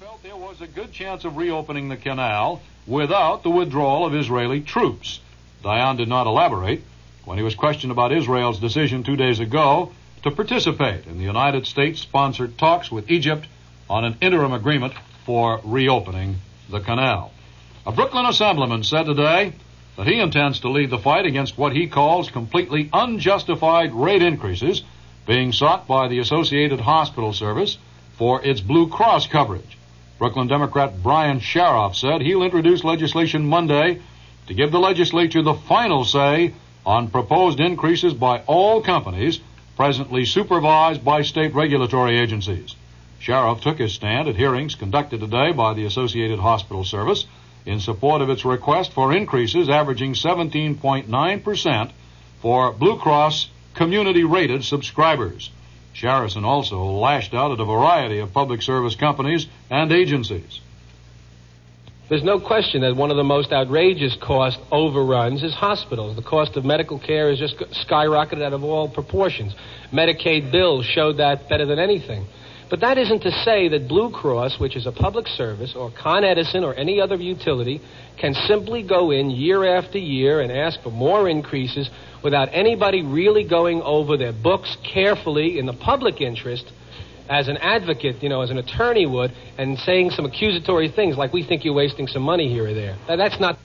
[0.00, 4.62] felt there was a good chance of reopening the canal without the withdrawal of Israeli
[4.62, 5.20] troops.
[5.62, 6.82] Dayan did not elaborate
[7.26, 9.92] when he was questioned about Israel's decision two days ago
[10.22, 13.46] to participate in the United States sponsored talks with Egypt
[13.90, 14.94] on an interim agreement
[15.26, 16.36] for reopening
[16.70, 17.30] the canal.
[17.84, 19.52] A Brooklyn assemblyman said today
[19.98, 24.82] that he intends to lead the fight against what he calls completely unjustified rate increases
[25.26, 27.76] being sought by the Associated Hospital Service
[28.16, 29.76] for its Blue Cross coverage.
[30.20, 34.02] Brooklyn Democrat Brian Sharoff said he'll introduce legislation Monday
[34.48, 36.52] to give the legislature the final say
[36.84, 39.40] on proposed increases by all companies
[39.78, 42.76] presently supervised by state regulatory agencies.
[43.18, 47.24] Sharoff took his stand at hearings conducted today by the Associated Hospital Service
[47.64, 51.90] in support of its request for increases averaging 17.9%
[52.42, 55.48] for Blue Cross community rated subscribers.
[55.94, 60.60] Sharrison also lashed out at a variety of public service companies and agencies.
[62.08, 66.16] There's no question that one of the most outrageous cost overruns is hospitals.
[66.16, 69.54] The cost of medical care has just skyrocketed out of all proportions.
[69.92, 72.26] Medicaid bills showed that better than anything.
[72.70, 76.22] But that isn't to say that Blue Cross, which is a public service, or Con
[76.22, 77.80] Edison, or any other utility,
[78.16, 81.90] can simply go in year after year and ask for more increases
[82.22, 86.70] without anybody really going over their books carefully in the public interest
[87.28, 91.32] as an advocate, you know, as an attorney would, and saying some accusatory things like
[91.32, 92.96] we think you're wasting some money here or there.
[93.08, 93.58] That's not.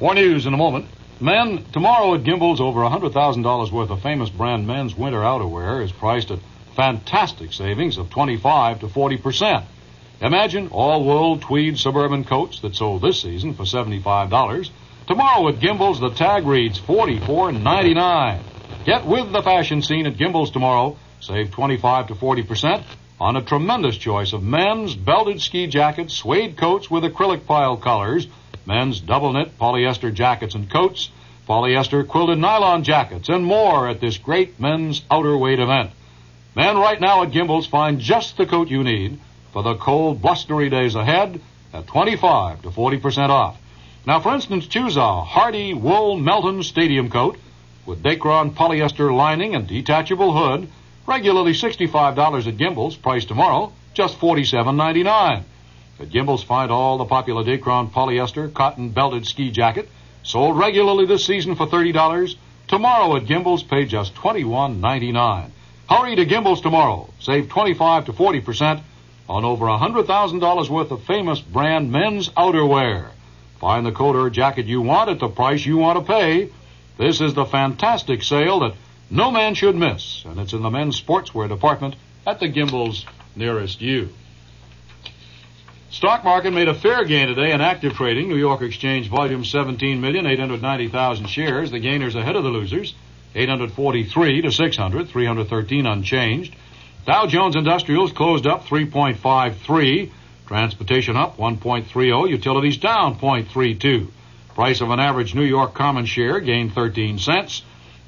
[0.00, 0.86] More news in a moment.
[1.18, 6.30] Men, tomorrow at Gimbel's, over $100,000 worth of famous brand men's winter outerwear is priced
[6.30, 6.40] at
[6.74, 9.64] fantastic savings of 25 to 40%.
[10.20, 14.70] Imagine all wool tweed suburban coats that sold this season for $75.
[15.06, 18.40] Tomorrow at Gimbel's, the tag reads $44.99.
[18.84, 20.98] Get with the fashion scene at Gimbel's tomorrow.
[21.20, 22.84] Save 25 to 40%
[23.18, 28.26] on a tremendous choice of men's belted ski jackets, suede coats with acrylic pile collars,
[28.66, 31.10] men's double knit polyester jackets and coats,
[31.48, 35.90] polyester quilted nylon jackets, and more at this great men's outerweight event.
[36.54, 39.18] Men, right now at Gimbel's, find just the coat you need
[39.52, 41.40] for the cold, blustery days ahead
[41.72, 43.58] at 25 to 40% off.
[44.06, 47.38] Now, for instance, choose a hardy wool Melton Stadium coat
[47.84, 50.68] with Dacron polyester lining and detachable hood,
[51.06, 55.44] regularly $65 at Gimbel's, priced tomorrow, just $47.99.
[55.98, 59.88] At Gimbel's, find all the popular Dacron polyester cotton belted ski jacket,
[60.22, 62.36] sold regularly this season for $30.
[62.68, 65.50] Tomorrow at Gimbel's, pay just $21.99.
[65.88, 67.08] Hurry to Gimbel's tomorrow.
[67.20, 68.82] Save 25 to 40%
[69.28, 73.10] on over $100,000 worth of famous brand men's outerwear.
[73.60, 76.50] Find the coat or jacket you want at the price you want to pay
[76.98, 78.74] this is the fantastic sale that
[79.10, 81.94] no man should miss, and it's in the men's sportswear department
[82.26, 83.04] at the Gimbels
[83.34, 84.08] nearest you.
[85.90, 88.28] Stock market made a fair gain today in active trading.
[88.28, 91.70] New York Exchange volume 17,890,000 shares.
[91.70, 92.94] The gainers ahead of the losers.
[93.34, 96.54] 843 to 600, 313 unchanged.
[97.06, 100.10] Dow Jones Industrials closed up 3.53.
[100.46, 102.30] Transportation up 1.30.
[102.30, 104.08] Utilities down 0.32.
[104.54, 107.62] Price of an average New York common share gained 13 cents.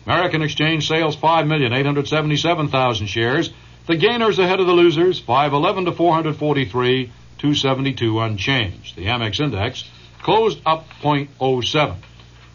[0.05, 3.51] American Exchange sales 5,877,000 shares.
[3.87, 8.97] The gainers ahead of the losers, 511 to 443, 272 unchanged.
[8.97, 9.85] The Amex index
[10.23, 11.97] closed up 0.07.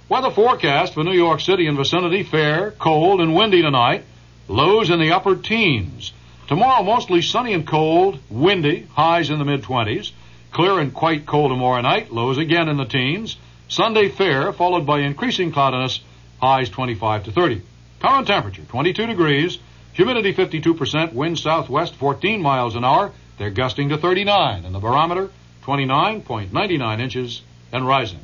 [0.09, 4.03] Weather forecast for New York City and vicinity fair, cold and windy tonight.
[4.47, 6.11] Lows in the upper teens.
[6.47, 10.11] Tomorrow mostly sunny and cold, windy, highs in the mid 20s.
[10.51, 13.37] Clear and quite cold tomorrow night, lows again in the teens.
[13.69, 16.01] Sunday fair, followed by increasing cloudiness,
[16.39, 17.61] highs 25 to 30.
[17.99, 19.57] Current temperature 22 degrees,
[19.93, 23.13] humidity 52%, wind southwest 14 miles an hour.
[23.37, 25.29] They're gusting to 39, and the barometer
[25.63, 28.19] 29.99 inches and rising.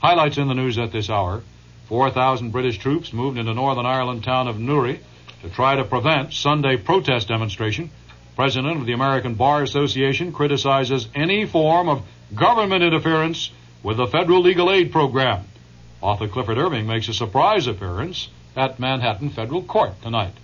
[0.00, 1.42] Highlights in the news at this hour
[1.88, 5.00] 4,000 British troops moved into Northern Ireland town of Newry
[5.42, 7.90] to try to prevent Sunday protest demonstration.
[8.36, 13.50] President of the American Bar Association criticizes any form of government interference
[13.82, 15.46] with the Federal Legal Aid Program.
[16.00, 20.34] Author Clifford Irving makes a surprise appearance at Manhattan Federal Court tonight.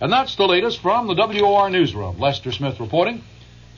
[0.00, 2.18] And that's the latest from the WOR Newsroom.
[2.18, 3.22] Lester Smith reporting.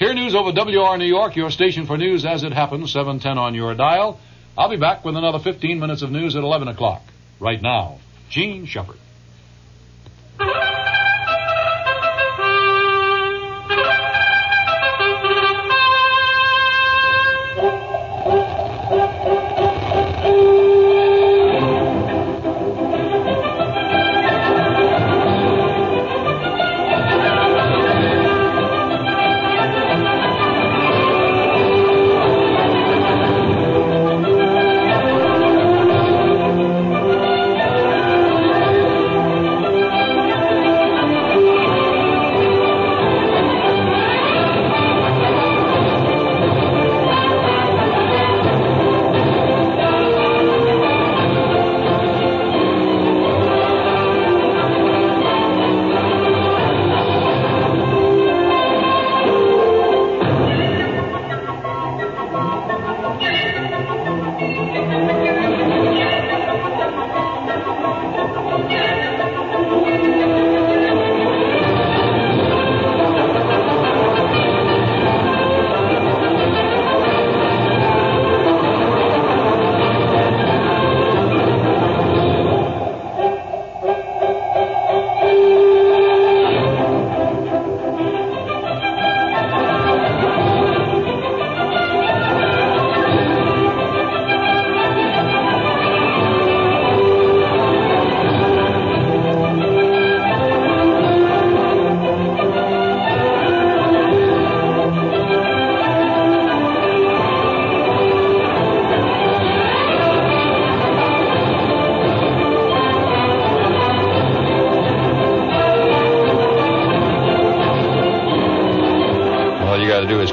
[0.00, 3.54] Hear news over WOR New York, your station for news as it happens, 710 on
[3.54, 4.18] your dial.
[4.56, 7.02] I'll be back with another 15 minutes of news at 11 o'clock.
[7.38, 7.98] Right now,
[8.30, 8.96] Jean Shepherd.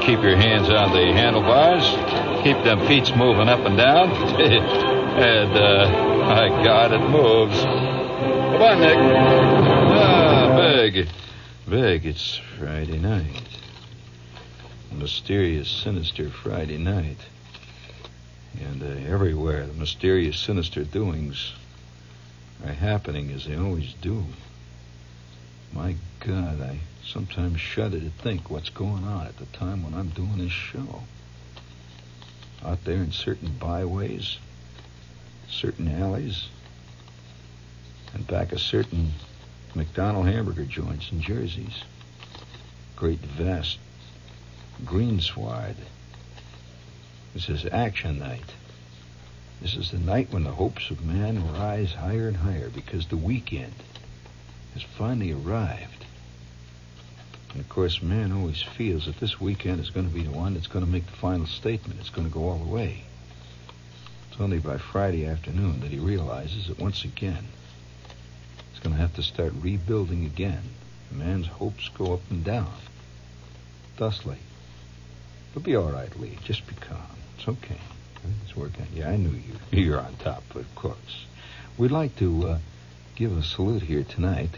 [0.07, 1.83] Keep your hands on the handlebars,
[2.41, 4.09] keep them feet moving up and down,
[4.39, 5.89] and uh,
[6.25, 7.61] my God, it moves.
[7.61, 8.97] Come on, Nick.
[8.97, 11.09] Ah, big,
[11.67, 12.05] big.
[12.05, 13.43] It's Friday night.
[14.93, 17.17] Mysterious, sinister Friday night.
[18.61, 21.51] And uh, everywhere, the mysterious, sinister doings
[22.65, 24.23] are happening as they always do.
[25.73, 26.79] My God, I
[27.11, 31.03] sometimes shudder to think what's going on at the time when I'm doing this show.
[32.63, 34.37] Out there in certain byways,
[35.47, 36.49] certain alleys,
[38.13, 39.11] and back of certain
[39.75, 41.83] McDonald hamburger joints and jerseys.
[42.95, 43.77] Great vast
[44.85, 45.75] greensward.
[47.33, 48.53] This is action night.
[49.61, 53.17] This is the night when the hopes of man rise higher and higher because the
[53.17, 53.73] weekend
[54.73, 55.96] has finally arrived.
[57.51, 60.53] And of course, man always feels that this weekend is going to be the one
[60.53, 61.99] that's going to make the final statement.
[61.99, 63.03] It's going to go all the way.
[64.31, 67.45] It's only by Friday afternoon that he realizes that once again,
[68.71, 70.61] he's going to have to start rebuilding again.
[71.11, 72.71] A man's hopes go up and down.
[73.97, 74.37] Thusly.
[75.51, 76.37] It'll be all right, Lee.
[76.43, 77.01] Just be calm.
[77.37, 77.79] It's okay.
[78.43, 78.85] It's working.
[78.93, 79.55] Yeah, I knew you.
[79.71, 81.25] You're on top, of course.
[81.77, 82.59] We'd like to uh,
[83.15, 84.51] give a salute here tonight.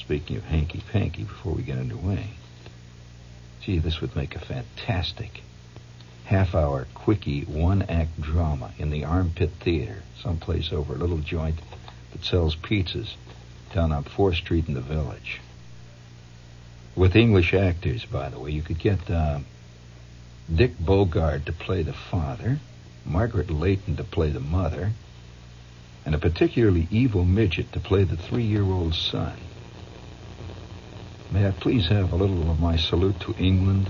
[0.00, 2.30] Speaking of hanky panky, before we get underway.
[3.60, 5.42] Gee, this would make a fantastic
[6.24, 11.58] half hour quickie one act drama in the Armpit Theater, someplace over a little joint
[12.12, 13.14] that sells pizzas
[13.74, 15.40] down on 4th Street in the village.
[16.96, 18.50] With English actors, by the way.
[18.52, 19.40] You could get uh,
[20.52, 22.58] Dirk Bogarde to play the father,
[23.04, 24.92] Margaret Leighton to play the mother,
[26.06, 29.36] and a particularly evil midget to play the three year old son.
[31.32, 33.88] May I please have a little of my salute to England,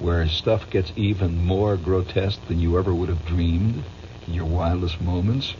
[0.00, 3.82] where stuff gets even more grotesque than you ever would have dreamed
[4.26, 5.54] in your wildest moments?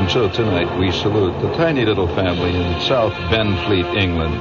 [0.00, 4.34] And so tonight we salute the tiny little family in South Benfleet, England.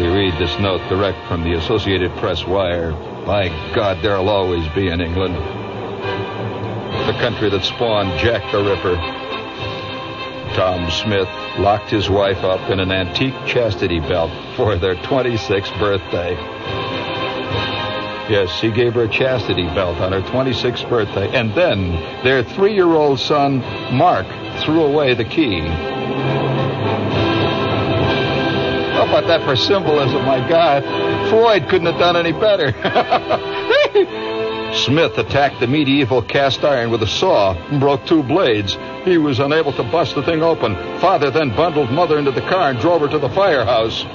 [0.00, 2.90] We read this note direct from the Associated Press wire.
[3.24, 5.61] My God, there'll always be in England
[7.06, 8.96] the country that spawned Jack the Ripper.
[10.54, 11.28] Tom Smith
[11.58, 16.34] locked his wife up in an antique chastity belt for their 26th birthday.
[18.30, 21.90] Yes, he gave her a chastity belt on her 26th birthday, and then
[22.22, 23.58] their three year old son,
[23.92, 24.26] Mark,
[24.62, 25.60] threw away the key.
[28.92, 30.24] How about that for symbolism?
[30.24, 30.84] My God,
[31.28, 32.72] Freud couldn't have done any better.
[34.74, 38.78] Smith attacked the medieval cast iron with a saw and broke two blades.
[39.04, 40.74] He was unable to bust the thing open.
[40.98, 44.06] Father then bundled Mother into the car and drove her to the firehouse.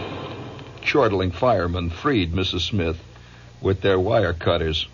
[0.81, 2.61] Chortling firemen freed Mrs.
[2.61, 2.97] Smith
[3.61, 4.87] with their wire cutters.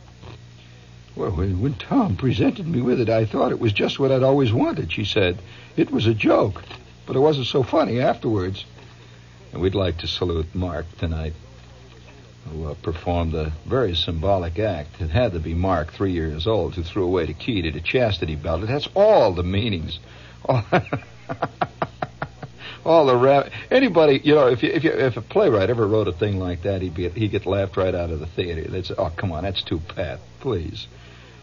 [1.16, 4.24] Well, when, when Tom presented me with it, I thought it was just what I'd
[4.24, 5.38] always wanted, she said.
[5.78, 6.62] It was a joke,
[7.06, 8.66] but it wasn't so funny afterwards.
[9.54, 11.34] And we'd like to salute Mark tonight
[12.50, 15.02] who uh, performed a very symbolic act.
[15.02, 17.82] It had to be Mark, three years old, who threw away the key to the
[17.82, 18.64] chastity belt.
[18.64, 20.00] It has all the meanings.
[20.46, 20.62] All,
[22.86, 26.10] all the ra- anybody, you know, if you, if you, if a playwright ever wrote
[26.10, 28.70] a thing like that, he'd be he'd get laughed right out of the theater.
[28.70, 30.88] They'd say, "Oh, come on, that's too pat, please."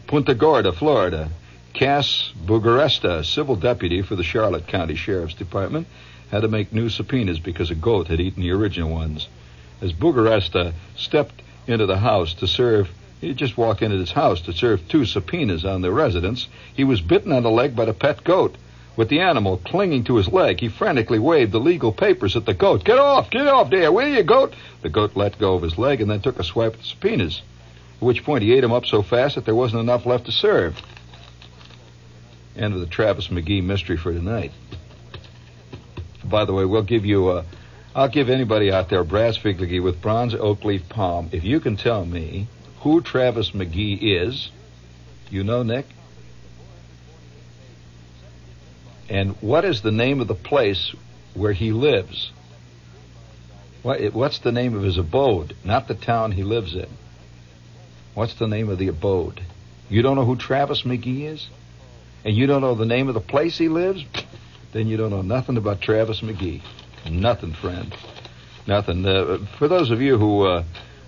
[0.05, 1.31] Punta Gorda, Florida.
[1.73, 5.87] Cass Bugaresta, civil deputy for the Charlotte County Sheriff's Department,
[6.29, 9.27] had to make new subpoenas because a goat had eaten the original ones
[9.81, 12.89] as Bugaresta stepped into the house to serve.
[13.19, 16.47] He just walked into his house to serve two subpoenas on the residence.
[16.73, 18.55] He was bitten on the leg by the pet goat.
[18.95, 22.53] With the animal clinging to his leg, he frantically waved the legal papers at the
[22.53, 22.83] goat.
[22.83, 23.29] Get off!
[23.29, 23.91] Get off there!
[23.91, 24.53] Will you, goat?
[24.81, 27.41] The goat let go of his leg and then took a swipe at the subpoenas.
[27.97, 30.31] At which point he ate them up so fast that there wasn't enough left to
[30.31, 30.81] serve.
[32.57, 34.51] End of the Travis McGee mystery for tonight.
[36.23, 37.45] By the way, we'll give you a.
[37.93, 41.75] I'll give anybody out there brass figurine with bronze oak leaf palm if you can
[41.75, 42.47] tell me
[42.79, 44.49] who Travis McGee is.
[45.29, 45.85] You know, Nick?
[49.09, 50.93] And what is the name of the place
[51.33, 52.31] where he lives?
[53.83, 55.55] What, what's the name of his abode?
[55.65, 56.87] Not the town he lives in.
[58.13, 59.41] What's the name of the abode?
[59.89, 61.49] You don't know who Travis McGee is?
[62.23, 64.05] And you don't know the name of the place he lives?
[64.71, 66.61] Then you don't know nothing about Travis McGee.
[67.09, 67.95] Nothing, friend.
[68.67, 69.05] Nothing.
[69.05, 70.63] Uh, for those of you who uh,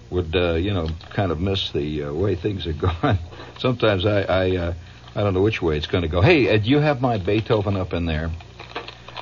[0.10, 3.20] would, uh, you know, kind of miss the uh, way things are going,
[3.60, 4.74] sometimes I, I, uh,
[5.16, 6.22] I don't know which way it's going to go.
[6.22, 8.32] Hey, uh, do you have my Beethoven up in there?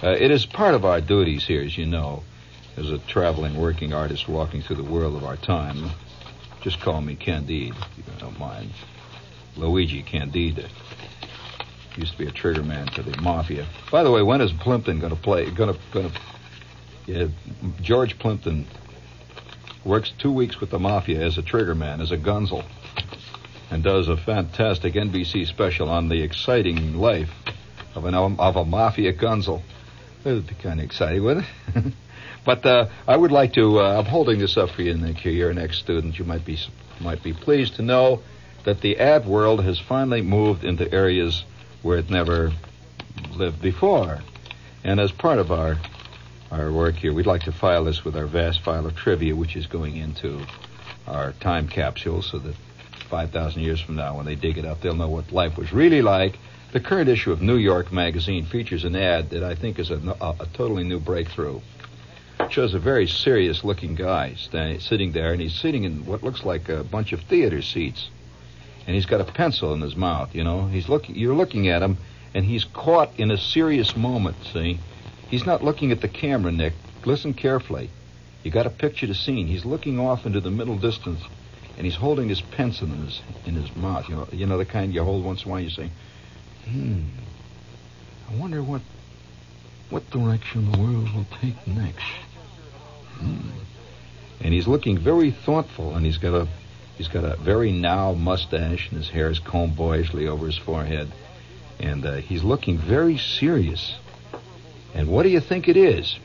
[0.03, 2.23] It is part of our duties here, as you know,
[2.75, 5.91] as a traveling working artist walking through the world of our time.
[6.61, 8.71] Just call me Candide, if you don't mind.
[9.57, 10.69] Luigi Candide.
[11.97, 13.67] Used to be a trigger man for the mafia.
[13.91, 15.49] By the way, when is Plimpton going to play?
[15.51, 16.11] Going to.
[17.07, 17.27] Yeah,
[17.81, 18.67] George Plimpton
[19.83, 22.63] works two weeks with the mafia as a trigger man, as a gunsel,
[23.71, 27.31] and does a fantastic NBC special on the exciting life
[27.95, 29.61] of an of a mafia gunsel.
[30.23, 31.93] It would be kind of exciting, wouldn't it?
[32.45, 33.79] but uh, I would like to.
[33.79, 35.25] Uh, I'm holding this up for you, Nick.
[35.25, 36.19] You're an ex-student.
[36.19, 36.59] You might be
[36.99, 38.21] might be pleased to know
[38.63, 41.43] that the ad world has finally moved into areas
[41.81, 42.51] where it never
[43.35, 44.19] lived before.
[44.83, 45.77] And as part of our
[46.51, 49.55] our work here, we'd like to file this with our vast file of trivia, which
[49.55, 50.45] is going into
[51.07, 52.55] our time capsule, so that
[53.09, 56.01] 5,000 years from now, when they dig it up, they'll know what life was really
[56.01, 56.37] like.
[56.71, 59.97] The current issue of New York Magazine features an ad that I think is a,
[60.21, 61.59] a, a totally new breakthrough.
[62.39, 66.23] It shows a very serious looking guy standing, sitting there, and he's sitting in what
[66.23, 68.09] looks like a bunch of theater seats
[68.87, 70.33] and he's got a pencil in his mouth.
[70.33, 71.15] You know, he's looking.
[71.15, 71.97] You're looking at him,
[72.33, 74.37] and he's caught in a serious moment.
[74.51, 74.79] See,
[75.31, 76.73] he's not looking at the camera, Nick.
[77.05, 77.89] Listen carefully.
[78.43, 79.47] You got to picture the scene.
[79.47, 81.21] He's looking off into the middle distance,
[81.77, 84.07] and he's holding his pencil in his in his mouth.
[84.07, 85.61] You know, you know the kind you hold once in a while.
[85.61, 85.89] You say,
[86.69, 87.01] "Hmm,
[88.29, 88.81] I wonder what
[89.89, 92.05] what direction the world will take next."
[93.17, 93.49] Hmm.
[94.41, 96.47] And he's looking very thoughtful, and he's got a
[97.01, 101.11] He's got a very now mustache, and his hair is combed boyishly over his forehead.
[101.79, 103.95] And uh, he's looking very serious.
[104.93, 106.19] And what do you think it is?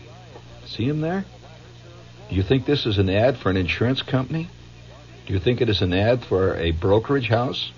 [0.66, 1.25] See him there?
[2.28, 4.49] Do you think this is an ad for an insurance company?
[5.26, 7.73] Do you think it is an ad for a brokerage house?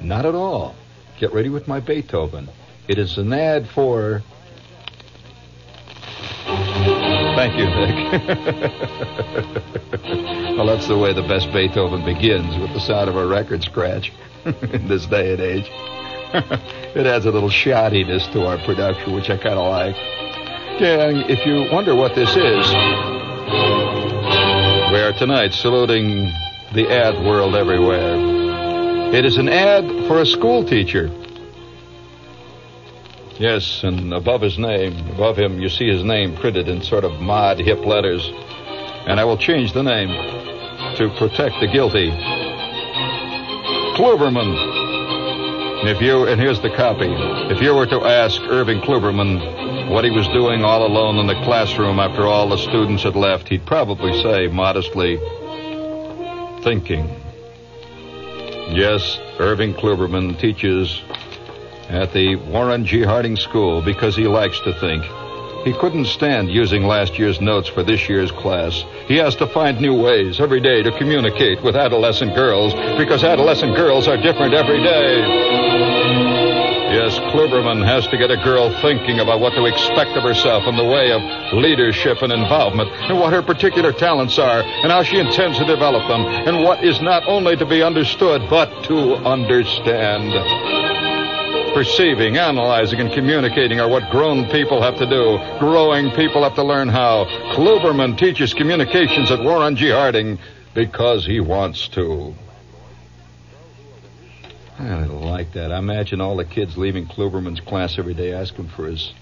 [0.00, 0.74] Not at all.
[1.18, 2.48] Get ready with my Beethoven.
[2.88, 4.22] It is an ad for.
[6.44, 8.22] Thank you, Nick.
[10.56, 14.12] well, that's the way the best Beethoven begins, with the sound of a record scratch
[14.44, 15.70] in this day and age.
[16.94, 19.94] it adds a little shoddiness to our production, which I kind of like.
[20.78, 22.72] Gang, if you wonder what this is,
[24.92, 26.32] we are tonight saluting
[26.72, 28.16] the ad world everywhere.
[29.14, 31.10] It is an ad for a school teacher.
[33.38, 37.20] Yes, and above his name, above him, you see his name printed in sort of
[37.20, 38.26] mod hip letters.
[39.06, 40.08] And I will change the name
[40.96, 42.10] to protect the guilty.
[45.82, 45.96] Kluberman.
[45.96, 47.08] If you, and here's the copy.
[47.52, 51.44] If you were to ask Irving Kluberman what he was doing all alone in the
[51.44, 55.18] classroom after all the students had left, he'd probably say modestly,
[56.62, 57.08] thinking.
[58.74, 61.02] Yes, Irving Kluberman teaches
[61.88, 63.02] at the Warren G.
[63.02, 65.04] Harding School because he likes to think.
[65.64, 68.84] He couldn't stand using last year's notes for this year's class.
[69.06, 73.76] He has to find new ways every day to communicate with adolescent girls because adolescent
[73.76, 75.22] girls are different every day.
[76.92, 80.76] Yes, Kluberman has to get a girl thinking about what to expect of herself in
[80.76, 81.22] the way of
[81.54, 86.06] leadership and involvement, and what her particular talents are, and how she intends to develop
[86.08, 91.11] them, and what is not only to be understood, but to understand.
[91.74, 95.38] Perceiving, analyzing, and communicating are what grown people have to do.
[95.58, 97.24] Growing people have to learn how.
[97.54, 99.90] Kluberman teaches communications at Warren G.
[99.90, 100.38] Harding
[100.74, 102.34] because he wants to.
[104.78, 105.72] I like that.
[105.72, 109.12] I imagine all the kids leaving Kluberman's class every day asking for his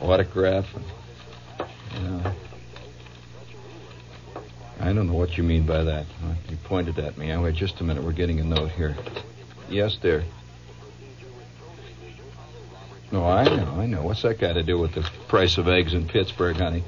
[0.00, 0.66] autograph.
[1.94, 2.26] And,
[4.80, 6.06] I don't know what you mean by that.
[6.48, 7.36] You pointed at me.
[7.36, 8.02] wait just a minute.
[8.02, 8.96] We're getting a note here.
[9.68, 10.24] Yes, dear.
[13.16, 14.02] No, I know, I know.
[14.02, 16.84] What's that got to do with the price of eggs in Pittsburgh, honey?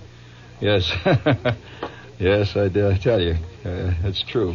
[0.61, 0.93] Yes,
[2.19, 4.55] yes, I, I tell you, uh, it's true.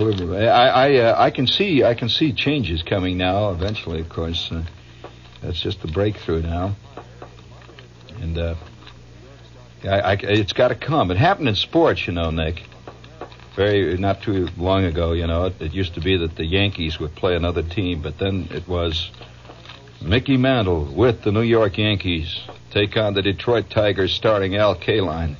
[0.00, 3.50] I, I, uh, I can see, I can see changes coming now.
[3.50, 4.64] Eventually, of course, uh,
[5.40, 6.74] that's just the breakthrough now,
[8.20, 8.56] and uh,
[9.84, 11.12] I, I, it's got to come.
[11.12, 12.64] It happened in sports, you know, Nick.
[13.54, 16.98] Very not too long ago, you know, it, it used to be that the Yankees
[16.98, 19.12] would play another team, but then it was
[20.04, 25.36] Mickey Mantle with the New York Yankees take on the Detroit Tigers starting Al Kaline.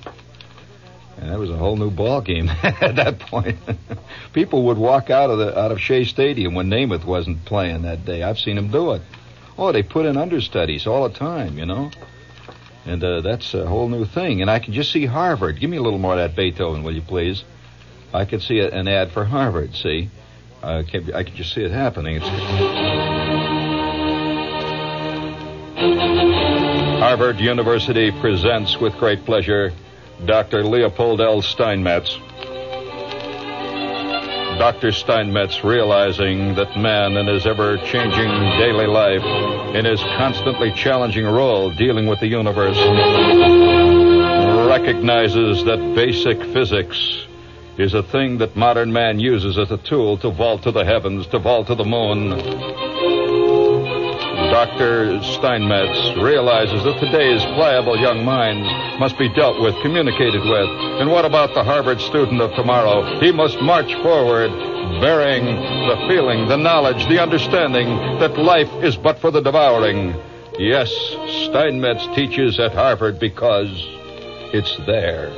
[1.18, 3.58] And that was a whole new ball game at that point.
[4.32, 8.06] People would walk out of the out of Shea Stadium when Namath wasn't playing that
[8.06, 8.22] day.
[8.22, 9.02] I've seen them do it.
[9.58, 11.90] Oh, they put in understudies all the time, you know.
[12.86, 14.40] And uh, that's a whole new thing.
[14.40, 15.60] And I can just see Harvard.
[15.60, 17.44] Give me a little more of that Beethoven, will you please?
[18.14, 19.74] I can see an ad for Harvard.
[19.74, 20.08] See,
[20.62, 22.20] I can, I can just see it happening.
[22.22, 23.13] It's...
[25.84, 29.70] Harvard University presents with great pleasure
[30.24, 30.64] Dr.
[30.64, 31.42] Leopold L.
[31.42, 32.18] Steinmetz.
[34.58, 34.92] Dr.
[34.92, 39.22] Steinmetz, realizing that man in his ever changing daily life,
[39.74, 42.78] in his constantly challenging role dealing with the universe,
[44.66, 47.26] recognizes that basic physics
[47.76, 51.26] is a thing that modern man uses as a tool to vault to the heavens,
[51.26, 52.93] to vault to the moon.
[54.54, 55.20] Dr.
[55.20, 58.68] Steinmetz realizes that today's pliable young minds
[59.00, 60.68] must be dealt with, communicated with.
[61.00, 63.18] And what about the Harvard student of tomorrow?
[63.18, 64.52] He must march forward
[65.00, 67.88] bearing the feeling, the knowledge, the understanding
[68.20, 70.14] that life is but for the devouring.
[70.56, 70.88] Yes,
[71.48, 73.72] Steinmetz teaches at Harvard because
[74.54, 75.32] it's there.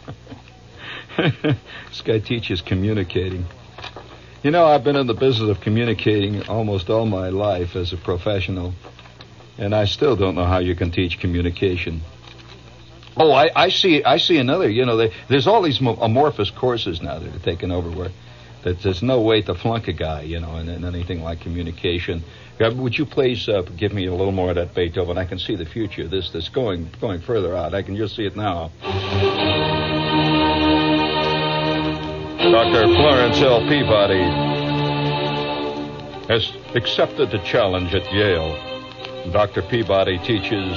[1.42, 3.46] this guy teaches communicating.
[4.42, 7.96] You know, I've been in the business of communicating almost all my life as a
[7.96, 8.74] professional,
[9.58, 12.02] and I still don't know how you can teach communication.
[13.16, 14.04] Oh, I, I see.
[14.04, 14.68] I see another.
[14.68, 18.10] You know, they, there's all these amorphous courses now that are taken over where
[18.62, 20.22] that there's no way to flunk a guy.
[20.22, 22.22] You know, in, in anything like communication.
[22.58, 25.18] Would you please uh, give me a little more of that Beethoven?
[25.18, 26.08] I can see the future.
[26.08, 27.74] This this going going further out.
[27.74, 29.75] I can just see it now.
[32.56, 32.86] Dr.
[32.86, 33.60] Florence L.
[33.68, 34.22] Peabody
[36.26, 38.56] has accepted the challenge at Yale.
[39.30, 39.60] Dr.
[39.60, 40.72] Peabody teaches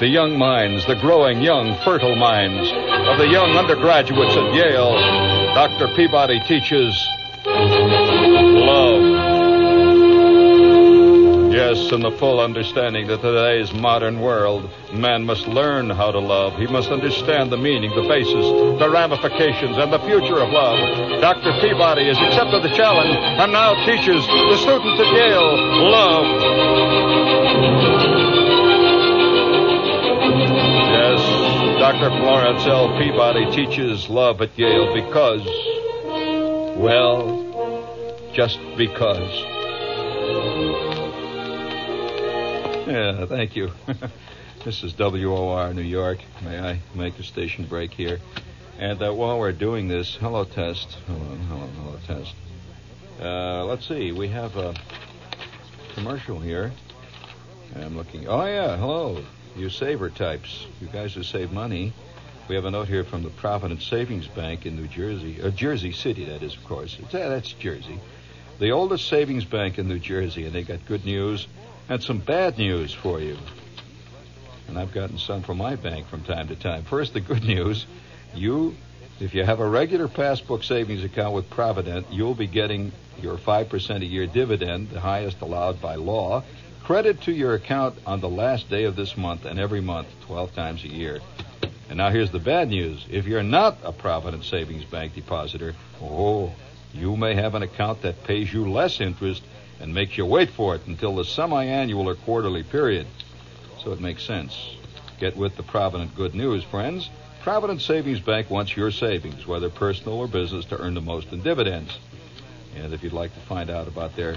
[0.00, 2.70] the young minds, the growing young, fertile minds
[3.06, 4.94] of the young undergraduates at Yale.
[5.52, 5.94] Dr.
[5.94, 6.96] Peabody teaches
[11.78, 16.58] In the full understanding that today's modern world, man must learn how to love.
[16.58, 18.44] He must understand the meaning, the basis,
[18.78, 20.76] the ramifications, and the future of love.
[21.22, 21.52] Dr.
[21.62, 25.56] Peabody has accepted the challenge and now teaches the students at Yale
[25.88, 26.26] love.
[30.92, 31.20] Yes,
[31.80, 32.10] Dr.
[32.20, 32.98] Florence L.
[32.98, 35.46] Peabody teaches love at Yale because,
[36.76, 39.57] well, just because.
[42.88, 43.70] Yeah, thank you.
[44.64, 46.20] this is WOR New York.
[46.42, 48.18] May I make a station break here?
[48.78, 50.96] And uh, while we're doing this, hello test.
[51.06, 52.34] Hello, hello, hello test.
[53.20, 54.12] Uh, let's see.
[54.12, 54.74] We have a
[55.96, 56.72] commercial here.
[57.76, 58.26] I'm looking.
[58.26, 59.22] Oh yeah, hello,
[59.54, 60.66] you saver types.
[60.80, 61.92] You guys who save money.
[62.48, 65.92] We have a note here from the Provident Savings Bank in New Jersey, uh, Jersey
[65.92, 66.96] City, that is, of course.
[66.98, 68.00] It's, uh, that's Jersey.
[68.58, 71.46] The oldest savings bank in New Jersey, and they got good news
[71.88, 73.36] and some bad news for you.
[74.68, 76.84] And I've gotten some from my bank from time to time.
[76.84, 77.86] First, the good news.
[78.34, 78.76] You,
[79.20, 84.02] if you have a regular passbook savings account with Provident, you'll be getting your 5%
[84.02, 86.44] a year dividend, the highest allowed by law,
[86.84, 90.54] credit to your account on the last day of this month and every month, 12
[90.54, 91.20] times a year.
[91.88, 93.06] And now here's the bad news.
[93.10, 96.52] If you're not a Provident Savings Bank depositor, oh,
[96.92, 99.42] you may have an account that pays you less interest
[99.80, 103.06] and makes you wait for it until the semi-annual or quarterly period.
[103.82, 104.76] So it makes sense.
[105.20, 107.08] Get with the Provident good news, friends.
[107.42, 111.42] Provident Savings Bank wants your savings, whether personal or business, to earn the most in
[111.42, 111.96] dividends.
[112.76, 114.36] And if you'd like to find out about their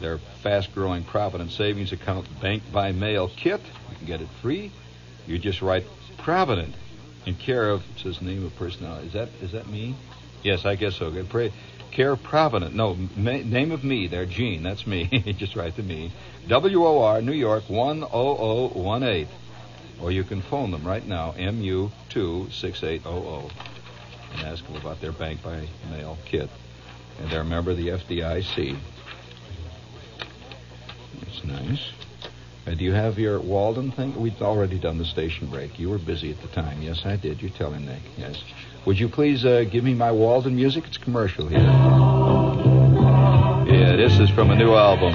[0.00, 4.72] their fast-growing Provident Savings Account Bank by Mail kit, you can get it free.
[5.26, 5.84] You just write
[6.18, 6.74] Provident
[7.26, 9.08] in care of it says name of personality.
[9.08, 9.94] Is that is that me?
[10.42, 11.10] Yes, I guess so.
[11.10, 11.28] Good.
[11.28, 11.52] Pray.
[11.92, 12.74] Care Provident.
[12.74, 14.62] No, ma- name of me there, Jean.
[14.62, 15.06] That's me.
[15.38, 16.10] Just write to me.
[16.48, 19.28] WOR, New York, 10018.
[20.00, 23.52] Or you can phone them right now, MU26800,
[24.32, 26.50] and ask them about their bank by mail kit.
[27.20, 28.76] And they're a member of the FDIC.
[31.20, 31.92] That's nice.
[32.66, 34.18] Uh, do you have your Walden thing?
[34.20, 35.78] We'd already done the station break.
[35.78, 36.80] You were busy at the time.
[36.80, 37.42] Yes, I did.
[37.42, 38.02] You tell him, Nick.
[38.16, 38.42] Yes.
[38.84, 40.82] Would you please uh, give me my Walden music?
[40.88, 41.60] It's commercial here.
[43.70, 45.12] Yeah, this is from a new album.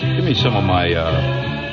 [0.00, 1.20] Give me some of my uh,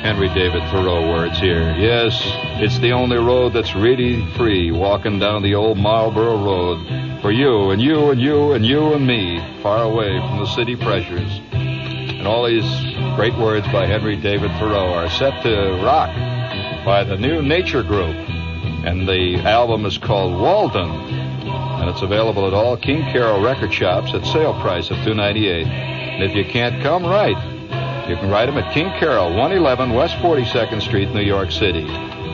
[0.02, 1.74] Henry David Thoreau words here.
[1.78, 2.20] Yes,
[2.60, 7.22] it's the only road that's really free, walking down the old Marlboro Road.
[7.22, 10.76] For you and you and you and you and me, far away from the city
[10.76, 11.40] pressures.
[11.52, 12.68] And all these
[13.16, 16.14] great words by Henry David Thoreau are set to rock
[16.84, 18.35] by the new Nature Group
[18.86, 24.14] and the album is called Walden, and it's available at all King Karol record shops
[24.14, 25.66] at sale price of two ninety eight.
[25.66, 27.36] And if you can't come, write.
[28.08, 31.84] You can write them at King Karol, 111 West 42nd Street, New York City.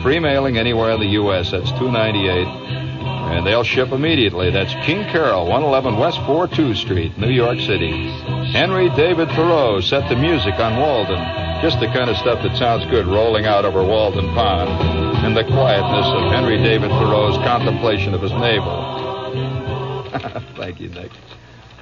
[0.03, 1.49] Free mailing anywhere in the U.S.
[1.49, 2.47] That's two ninety eight.
[2.47, 4.51] And they'll ship immediately.
[4.51, 8.09] That's King Karol, 111 West 42 Street, New York City.
[8.51, 11.17] Henry David Thoreau set the music on Walden.
[11.63, 15.45] Just the kind of stuff that sounds good rolling out over Walden Pond in the
[15.45, 20.11] quietness of Henry David Thoreau's contemplation of his navel.
[20.57, 21.13] Thank you, Nick.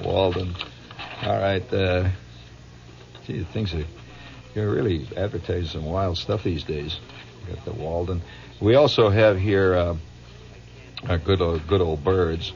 [0.04, 0.56] Walden.
[1.24, 1.74] All right.
[1.74, 2.10] Uh,
[3.26, 3.84] gee, things are
[4.54, 7.00] you're really advertising some wild stuff these days.
[7.48, 8.22] You got the Walden.
[8.62, 9.98] We also have here uh,
[11.10, 12.54] our good old, good old birds.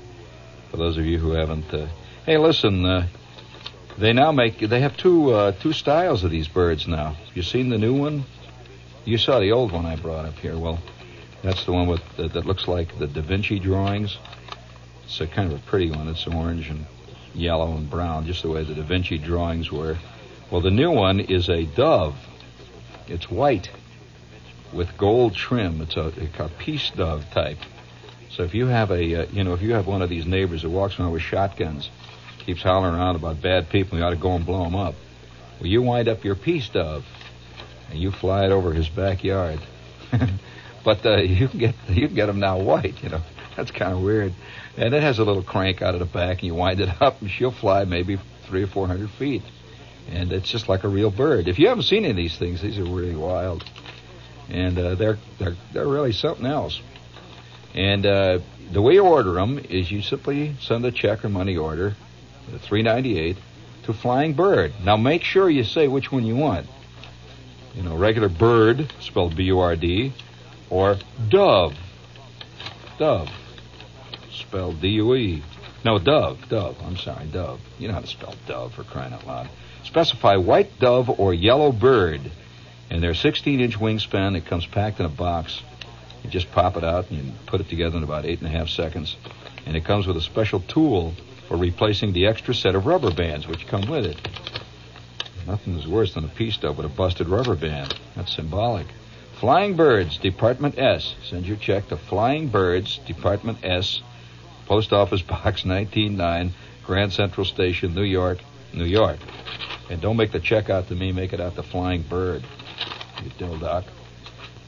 [0.69, 1.87] For those of you who haven't, uh,
[2.27, 3.07] hey, listen, uh,
[3.97, 7.15] they now make they have two uh, two styles of these birds now.
[7.33, 8.25] You seen the new one?
[9.05, 10.57] You saw the old one I brought up here.
[10.57, 10.79] Well,
[11.43, 14.17] that's the one with that, that looks like the Da Vinci drawings.
[15.05, 16.07] It's a kind of a pretty one.
[16.07, 16.85] It's orange and
[17.33, 19.97] yellow and brown, just the way the Da Vinci drawings were.
[20.51, 22.15] Well, the new one is a dove.
[23.07, 23.69] It's white
[24.73, 25.81] with gold trim.
[25.81, 27.59] It's a, a peace dove type.
[28.29, 30.63] So if you have a, uh, you know, if you have one of these neighbors
[30.63, 31.89] that walks around with shotguns,
[32.45, 34.95] keeps hollering around about bad people, you ought to go and blow them up.
[35.59, 37.05] Well, you wind up your peace dove,
[37.89, 39.59] and you fly it over his backyard.
[40.83, 43.01] but uh, you can get you can get them now white.
[43.03, 43.21] You know,
[43.55, 44.33] that's kind of weird.
[44.77, 47.21] And it has a little crank out of the back, and you wind it up,
[47.21, 49.43] and she'll fly maybe three or four hundred feet,
[50.11, 51.47] and it's just like a real bird.
[51.47, 53.63] If you haven't seen any of these things, these are really wild,
[54.49, 56.81] and uh, they're they're they're really something else.
[57.73, 58.39] And uh,
[58.71, 61.95] the way you order them is you simply send a check or money order,
[62.59, 63.37] three ninety eight,
[63.83, 64.73] to Flying Bird.
[64.83, 66.67] Now make sure you say which one you want.
[67.73, 70.13] You know, regular bird spelled B U R D,
[70.69, 70.97] or
[71.29, 71.75] dove,
[72.97, 73.29] dove
[74.31, 75.43] spelled D U E.
[75.83, 76.77] No, dove, dove.
[76.83, 77.59] I'm sorry, dove.
[77.77, 79.49] You know how to spell dove for crying out loud.
[79.83, 82.21] Specify white dove or yellow bird.
[82.89, 84.35] And their 16 inch wingspan.
[84.35, 85.61] It comes packed in a box.
[86.23, 88.51] You just pop it out and you put it together in about eight and a
[88.51, 89.15] half seconds.
[89.65, 91.13] And it comes with a special tool
[91.47, 94.17] for replacing the extra set of rubber bands which come with it.
[95.47, 97.95] Nothing is worse than a peace dove with a busted rubber band.
[98.15, 98.87] That's symbolic.
[99.39, 101.13] Flying Birds, Department S.
[101.23, 104.01] Send your check to Flying Birds, Department S,
[104.65, 106.51] Post Office Box 199,
[106.85, 108.39] Grand Central Station, New York,
[108.73, 109.19] New York.
[109.89, 112.43] And don't make the check out to me, make it out to Flying Bird,
[113.23, 113.85] you.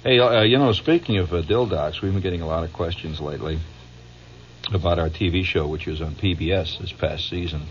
[0.03, 3.19] Hey, uh, you know, speaking of uh, dildocs, we've been getting a lot of questions
[3.19, 3.59] lately
[4.73, 7.61] about our TV show, which was on PBS this past season.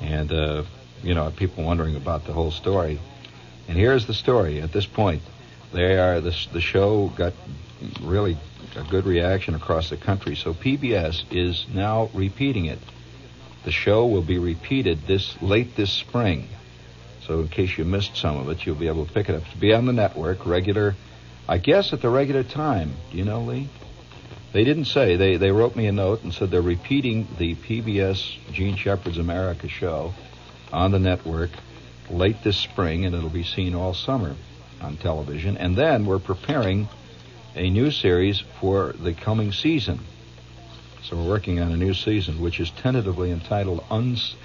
[0.00, 0.64] And, uh,
[1.02, 3.00] you know, people wondering about the whole story.
[3.68, 5.22] And here's the story at this point.
[5.72, 7.32] They are, the, the show got
[8.00, 8.36] really
[8.76, 10.36] a good reaction across the country.
[10.36, 12.78] So PBS is now repeating it.
[13.64, 16.48] The show will be repeated this late this spring.
[17.26, 19.48] So in case you missed some of it, you'll be able to pick it up.
[19.50, 20.96] To be on the network, regular,
[21.48, 22.92] I guess at the regular time.
[23.10, 23.68] Do you know, Lee?
[24.52, 25.16] They didn't say.
[25.16, 29.68] They they wrote me a note and said they're repeating the PBS Jean Shepherd's America
[29.68, 30.12] show
[30.72, 31.50] on the network
[32.10, 34.36] late this spring, and it'll be seen all summer
[34.80, 35.56] on television.
[35.56, 36.88] And then we're preparing
[37.54, 40.00] a new series for the coming season.
[41.02, 44.36] So we're working on a new season, which is tentatively entitled Uns-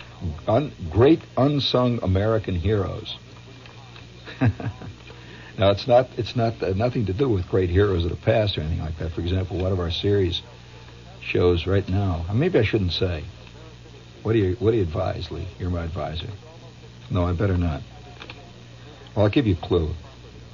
[0.48, 3.18] Un- Great Unsung American Heroes.
[5.58, 8.58] now it's not it's not uh, nothing to do with great heroes of the past
[8.58, 9.12] or anything like that.
[9.12, 10.42] For example, one of our series
[11.22, 12.26] shows right now.
[12.30, 13.24] uh, Maybe I shouldn't say.
[14.24, 15.48] What do you what do you advise, Lee?
[15.60, 16.28] You're my advisor.
[17.10, 17.82] No, I better not.
[19.16, 19.94] Well, I'll give you a clue.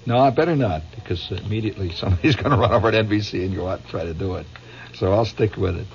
[0.06, 3.68] No, I better not, because immediately somebody's going to run over at NBC and go
[3.68, 4.46] out and try to do it.
[4.96, 5.88] So I'll stick with it.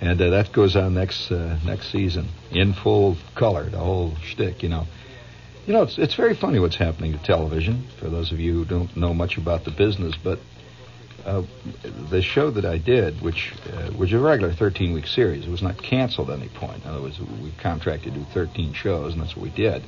[0.00, 4.62] And uh, that goes on next uh, next season in full color, the whole shtick,
[4.62, 4.86] you know.
[5.66, 7.84] You know, it's it's very funny what's happening to television.
[7.98, 10.38] For those of you who don't know much about the business, but
[11.24, 11.42] uh,
[12.08, 15.62] the show that I did, which uh, was a regular 13 week series, it was
[15.62, 16.84] not canceled at any point.
[16.84, 19.82] In other words, we contracted to do 13 shows, and that's what we did.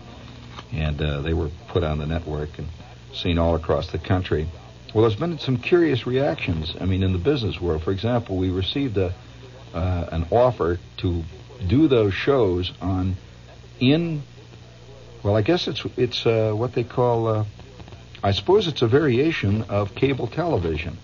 [0.72, 2.66] And uh, they were put on the network and
[3.12, 4.48] seen all across the country.
[4.92, 6.74] Well, there's been some curious reactions.
[6.80, 9.14] I mean, in the business world, for example, we received a
[9.72, 11.22] uh, an offer to
[11.66, 13.16] do those shows on
[13.78, 14.22] in.
[15.22, 17.28] Well, I guess it's it's uh, what they call.
[17.28, 17.44] Uh,
[18.22, 20.98] I suppose it's a variation of cable television.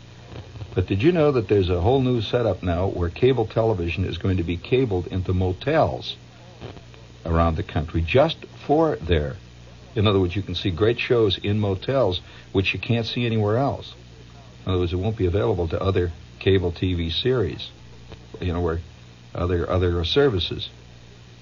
[0.74, 4.18] But did you know that there's a whole new setup now where cable television is
[4.18, 6.16] going to be cabled into motels
[7.24, 9.37] around the country just for there?
[9.94, 12.20] in other words, you can see great shows in motels
[12.53, 13.94] which you can't see anywhere else.
[14.64, 17.70] In other words, it won't be available to other cable TV series,
[18.40, 18.81] you know, where
[19.35, 20.68] other other services.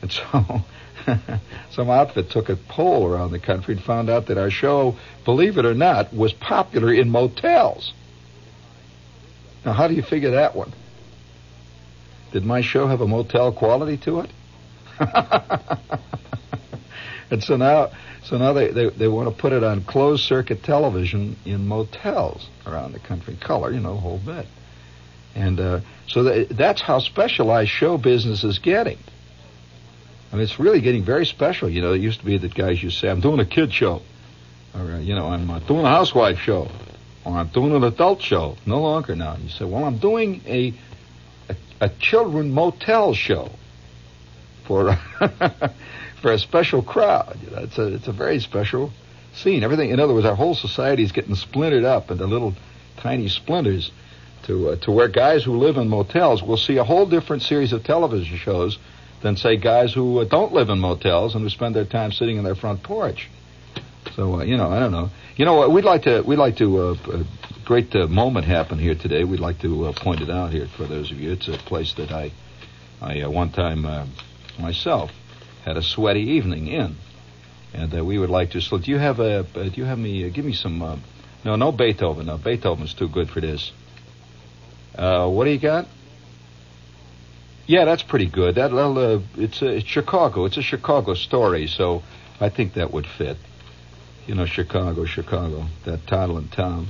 [0.02, 0.64] And so,
[1.70, 5.58] some outfit took a poll around the country and found out that our show, believe
[5.58, 7.92] it or not, was popular in motels.
[9.64, 10.72] Now, how do you figure that one?
[12.32, 14.30] Did my show have a motel quality to it?
[17.30, 17.90] and so now,
[18.24, 22.48] so now they, they, they want to put it on closed circuit television in motels
[22.66, 24.46] around the country, color, you know, whole bit.
[25.34, 28.98] And uh, so that, that's how specialized show business is getting.
[30.32, 31.68] I mean, it's really getting very special.
[31.68, 33.72] You know, it used to be that guys used to say, I'm doing a kid
[33.72, 34.00] show.
[34.74, 36.70] Or, uh, you know, I'm uh, doing a housewife show.
[37.24, 38.56] Or I'm doing an adult show.
[38.64, 39.36] No longer now.
[39.36, 40.72] You say, well, I'm doing a,
[41.50, 43.50] a, a children motel show
[44.64, 44.96] for,
[46.22, 47.38] for a special crowd.
[47.44, 48.90] You know, it's a, it's a very special
[49.34, 49.62] scene.
[49.62, 52.54] Everything, in other words, our whole society is getting splintered up into little
[52.96, 53.92] tiny splinters
[54.44, 57.74] to, uh, to where guys who live in motels will see a whole different series
[57.74, 58.78] of television shows
[59.22, 62.36] than say guys who uh, don't live in motels and who spend their time sitting
[62.36, 63.28] in their front porch.
[64.14, 65.10] So uh, you know, I don't know.
[65.36, 67.24] You know, we'd like to we'd like to uh, a
[67.64, 69.24] great uh, moment happen here today.
[69.24, 71.32] We'd like to uh, point it out here for those of you.
[71.32, 72.32] It's a place that I
[73.00, 74.06] I uh, one time uh,
[74.58, 75.10] myself
[75.64, 76.96] had a sweaty evening in,
[77.74, 78.60] and uh, we would like to.
[78.60, 79.40] So, do you have a?
[79.40, 80.26] Uh, do you have me?
[80.26, 80.82] Uh, give me some.
[80.82, 80.96] Uh,
[81.44, 82.26] no, no Beethoven.
[82.26, 83.72] No, Beethoven's too good for this.
[84.94, 85.86] Uh, what do you got?
[87.66, 88.56] Yeah, that's pretty good.
[88.56, 90.44] That uh, it's, uh, it's Chicago.
[90.46, 92.02] It's a Chicago story, so
[92.40, 93.36] I think that would fit.
[94.26, 96.88] You know, Chicago, Chicago, that title and town,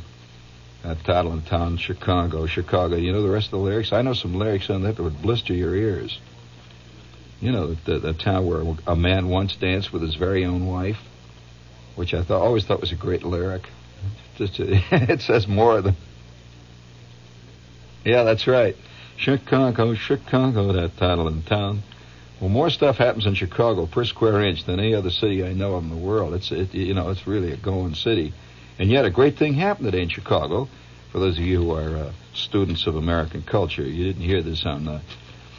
[0.82, 2.96] that title and town, Chicago, Chicago.
[2.96, 3.92] You know the rest of the lyrics?
[3.92, 6.18] I know some lyrics on that that would blister your ears.
[7.40, 10.98] You know, the, the town where a man once danced with his very own wife,
[11.96, 13.68] which I thought always thought was a great lyric.
[14.37, 15.96] Just it says more than.
[18.04, 18.76] Yeah, that's right.
[19.16, 21.83] Chicago, Chicago, that title in town.
[22.40, 25.75] Well, more stuff happens in Chicago per square inch than any other city I know
[25.75, 26.35] of in the world.
[26.35, 28.35] It's it, you know it's really a going city,
[28.81, 30.68] and yet a great thing happened today in Chicago.
[31.12, 34.66] For those of you who are uh, students of American culture, you didn't hear this
[34.66, 35.01] on uh,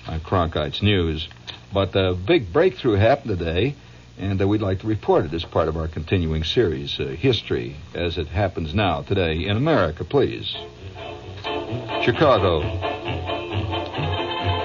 [0.08, 1.30] on Cronkite's news,
[1.74, 3.76] but a big breakthrough happened today,
[4.20, 7.78] and uh, we'd like to report it as part of our continuing series, uh, history
[7.96, 10.04] as it happens now today in America.
[10.04, 10.54] Please,
[12.02, 12.93] Chicago.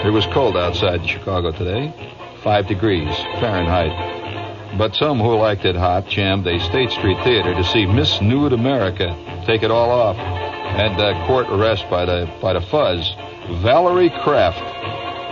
[0.04, 1.92] It was cold outside in Chicago today,
[2.44, 4.78] 5 degrees Fahrenheit.
[4.78, 8.52] But some who liked it hot jammed a State Street theater to see Miss Nude
[8.52, 13.12] America take it all off and uh, court arrest by the, by the fuzz.
[13.60, 14.60] Valerie Kraft,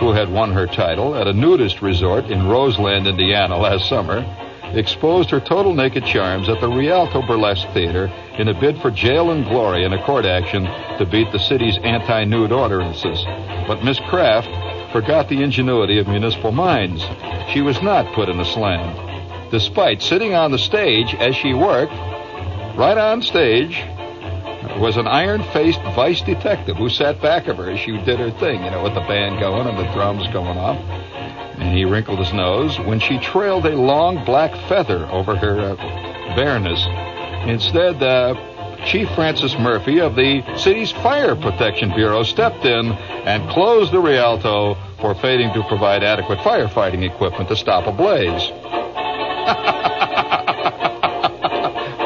[0.01, 4.25] who had won her title at a nudist resort in Roseland, Indiana last summer,
[4.73, 9.31] exposed her total naked charms at the Rialto Burlesque Theater in a bid for jail
[9.31, 10.63] and glory in a court action
[10.97, 13.23] to beat the city's anti-nude ordinances.
[13.67, 14.49] But Miss Kraft
[14.91, 17.05] forgot the ingenuity of municipal minds.
[17.51, 19.49] She was not put in a slam.
[19.51, 21.93] Despite sitting on the stage as she worked,
[22.77, 23.83] right on stage,
[24.79, 28.63] was an iron-faced vice detective who sat back of her as she did her thing,
[28.63, 30.77] you know, with the band going and the drums going off.
[31.59, 35.75] And he wrinkled his nose when she trailed a long black feather over her uh,
[36.35, 36.85] bareness.
[37.49, 38.35] Instead, uh,
[38.85, 44.75] Chief Francis Murphy of the city's Fire Protection Bureau stepped in and closed the Rialto
[45.01, 48.51] for failing to provide adequate firefighting equipment to stop a blaze.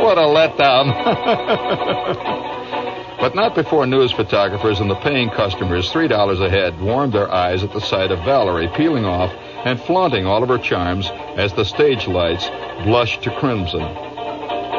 [0.02, 0.88] what a letdown.
[3.21, 7.63] but not before news photographers and the paying customers, $3 a head, warmed their eyes
[7.63, 9.31] at the sight of Valerie peeling off
[9.63, 11.07] and flaunting all of her charms
[11.38, 12.47] as the stage lights
[12.84, 13.84] blushed to crimson.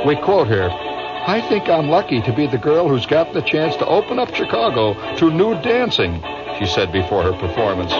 [0.04, 3.76] We quote her, I think I'm lucky to be the girl who's gotten the chance
[3.76, 6.20] to open up Chicago to new dancing,
[6.58, 7.92] she said before her performance.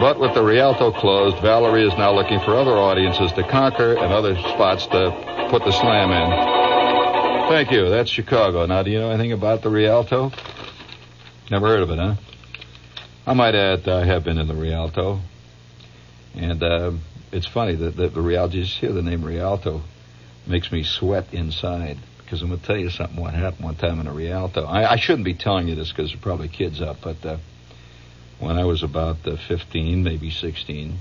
[0.00, 4.12] But with the Rialto closed, Valerie is now looking for other audiences to conquer and
[4.12, 6.61] other spots to put the slam in.
[7.52, 7.90] Thank you.
[7.90, 8.64] That's Chicago.
[8.64, 10.32] Now, do you know anything about the Rialto?
[11.50, 12.14] Never heard of it, huh?
[13.26, 15.20] I might add, I have been in the Rialto.
[16.34, 16.92] And uh,
[17.30, 19.82] it's funny that the, the Rialto, you just hear the name Rialto,
[20.46, 21.98] makes me sweat inside.
[22.16, 24.64] Because I'm going to tell you something what happened one time in a Rialto.
[24.64, 27.36] I, I shouldn't be telling you this because there are probably kids up, but uh,
[28.40, 30.98] when I was about uh, 15, maybe 16,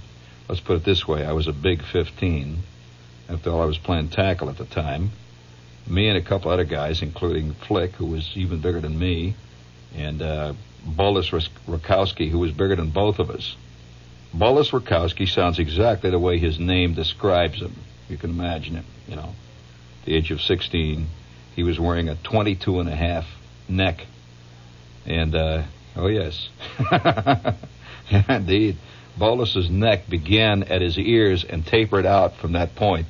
[0.49, 2.57] let's put it this way, I was a big 15.
[3.29, 5.11] After all, I was playing tackle at the time.
[5.87, 9.35] Me and a couple other guys, including Flick, who was even bigger than me,
[9.95, 10.53] and uh,
[10.85, 13.55] Bolus Rakowski, who was bigger than both of us.
[14.33, 17.75] Bolus Rakowski sounds exactly the way his name describes him.
[18.09, 19.33] You can imagine it, you know.
[19.99, 21.07] At the age of 16,
[21.55, 23.25] he was wearing a 22 and a half
[23.67, 24.05] neck.
[25.05, 25.63] And, uh,
[25.95, 26.49] oh yes.
[28.29, 28.77] Indeed.
[29.17, 33.07] Bolus's neck began at his ears and tapered out from that point.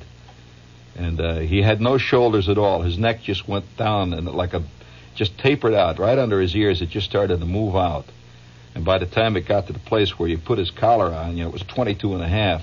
[0.96, 2.82] And uh, he had no shoulders at all.
[2.82, 4.62] His neck just went down and like a
[5.14, 6.82] just tapered out right under his ears.
[6.82, 8.06] It just started to move out.
[8.74, 11.36] And by the time it got to the place where you put his collar on,
[11.36, 12.62] you know, it was 22 and a half,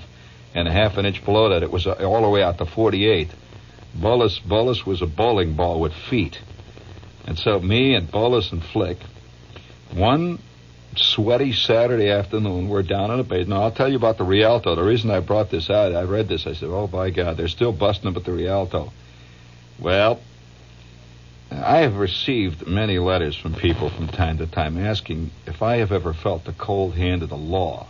[0.54, 2.66] and a half an inch below that, it was uh, all the way out to
[2.66, 3.28] 48.
[3.94, 6.40] Bolus, Bolus was a bowling ball with feet.
[7.26, 8.98] And so me and Bolus and Flick,
[9.92, 10.40] one
[10.96, 13.50] sweaty Saturday afternoon, we're down in the basement.
[13.50, 14.74] Now, I'll tell you about the Rialto.
[14.74, 17.48] The reason I brought this out, I read this, I said, oh, by God, they're
[17.48, 18.92] still busting up at the Rialto.
[19.78, 20.20] Well,
[21.50, 25.90] I have received many letters from people from time to time asking if I have
[25.90, 27.88] ever felt the cold hand of the law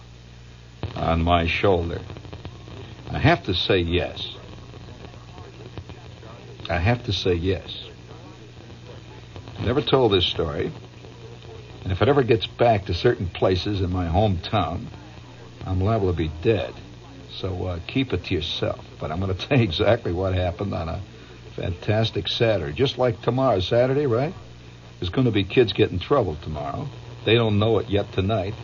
[0.95, 2.01] on my shoulder.
[3.11, 4.35] I have to say yes.
[6.71, 7.85] I have to say yes.
[9.61, 10.73] Never told this story.
[11.83, 14.87] And if it ever gets back to certain places in my hometown,
[15.67, 16.75] I'm liable to be dead.
[17.33, 18.85] So uh, keep it to yourself.
[18.99, 21.03] But I'm going to tell you exactly what happened on a
[21.57, 22.73] fantastic Saturday.
[22.73, 24.35] Just like tomorrow, Saturday, right?
[24.99, 26.89] There's going to be kids getting in trouble tomorrow.
[27.25, 28.55] They don't know it yet tonight.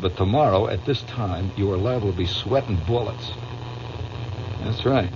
[0.00, 3.30] But tomorrow, at this time, you are liable to be sweating bullets.
[4.62, 5.10] That's right.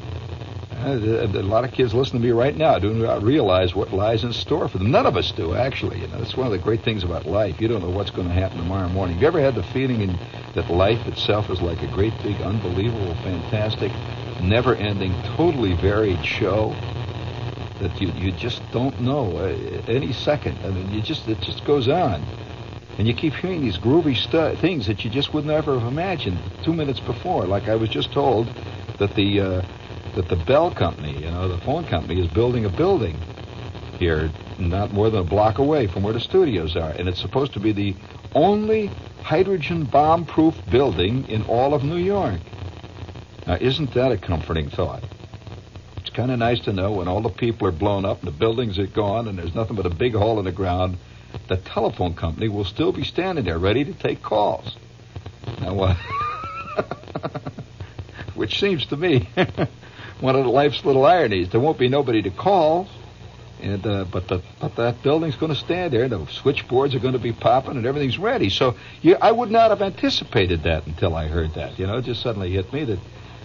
[0.77, 4.25] Uh, a lot of kids listen to me right now do not realize what lies
[4.25, 4.91] in store for them.
[4.91, 6.01] None of us do, actually.
[6.01, 7.61] You know, that's one of the great things about life.
[7.61, 9.17] You don't know what's going to happen tomorrow morning.
[9.17, 10.19] Have you ever had the feeling in,
[10.55, 13.93] that life itself is like a great, big, unbelievable, fantastic,
[14.43, 16.75] never-ending, totally varied show?
[17.81, 19.57] That you you just don't know uh,
[19.89, 20.57] any second.
[20.65, 22.23] I mean, you just it just goes on,
[22.99, 26.39] and you keep hearing these groovy stu- things that you just would never have imagined
[26.63, 27.47] two minutes before.
[27.47, 28.47] Like I was just told
[28.99, 29.63] that the uh,
[30.15, 33.17] that the Bell Company, you know, the phone company, is building a building
[33.99, 37.55] here, not more than a block away from where the studios are, and it's supposed
[37.55, 37.95] to be the
[38.35, 38.91] only
[39.23, 42.41] hydrogen bomb-proof building in all of New York.
[43.47, 45.03] Now, isn't that a comforting thought?
[45.99, 48.37] It's kind of nice to know when all the people are blown up and the
[48.37, 50.97] buildings are gone and there's nothing but a big hole in the ground,
[51.49, 54.77] the telephone company will still be standing there ready to take calls.
[55.61, 55.97] Now, what?
[58.35, 59.29] Which seems to me
[60.25, 61.51] one of life's little ironies.
[61.51, 62.89] There won't be nobody to call,
[63.61, 66.09] and uh, but the, but that building's going to stand there.
[66.09, 68.49] The switchboards are going to be popping, and everything's ready.
[68.49, 71.79] So you, I would not have anticipated that until I heard that.
[71.79, 72.99] You know, it just suddenly hit me that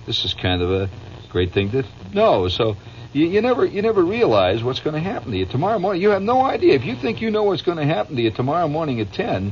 [0.06, 0.90] this is kind of a
[1.28, 2.48] great thing to know.
[2.48, 2.78] So
[3.12, 6.02] you, you never you never realize what's going to happen to you tomorrow morning.
[6.02, 6.76] You have no idea.
[6.76, 9.52] If you think you know what's going to happen to you tomorrow morning at ten,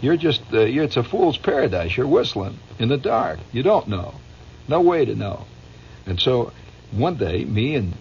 [0.00, 1.96] you're just uh, you're, it's a fool's paradise.
[1.96, 3.38] You're whistling in the dark.
[3.52, 4.14] You don't know.
[4.66, 5.46] No way to know.
[6.06, 6.52] And so
[7.16, 7.94] day, me and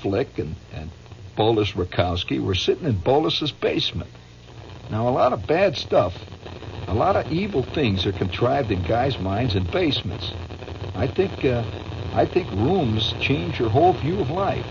[0.00, 0.90] Flick and, and
[1.36, 4.10] Bolus Rakowski were sitting in Bolus's basement.
[4.90, 6.14] Now, a lot of bad stuff,
[6.88, 10.32] a lot of evil things are contrived in guys' minds in basements.
[10.94, 11.64] I think, uh,
[12.14, 14.66] I think rooms change your whole view of life.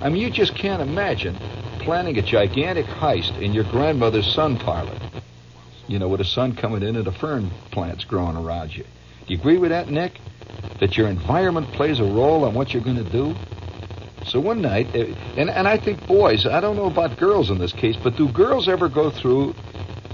[0.00, 1.36] I mean, you just can't imagine
[1.80, 4.98] planning a gigantic heist in your grandmother's sun parlor.
[5.86, 8.84] You know, with the sun coming in and the fern plants growing around you.
[9.26, 10.18] Do you agree with that, Nick?
[10.80, 13.34] That your environment plays a role on what you're going to do?
[14.26, 17.58] So one night, eh, and, and I think boys, I don't know about girls in
[17.58, 19.54] this case, but do girls ever go through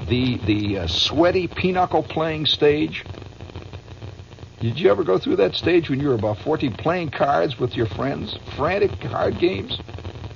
[0.09, 3.05] the the uh, sweaty pinochle playing stage?
[4.61, 7.77] Did you ever go through that stage when you were about 14 playing cards with
[7.77, 8.37] your friends?
[8.57, 9.79] Frantic card games?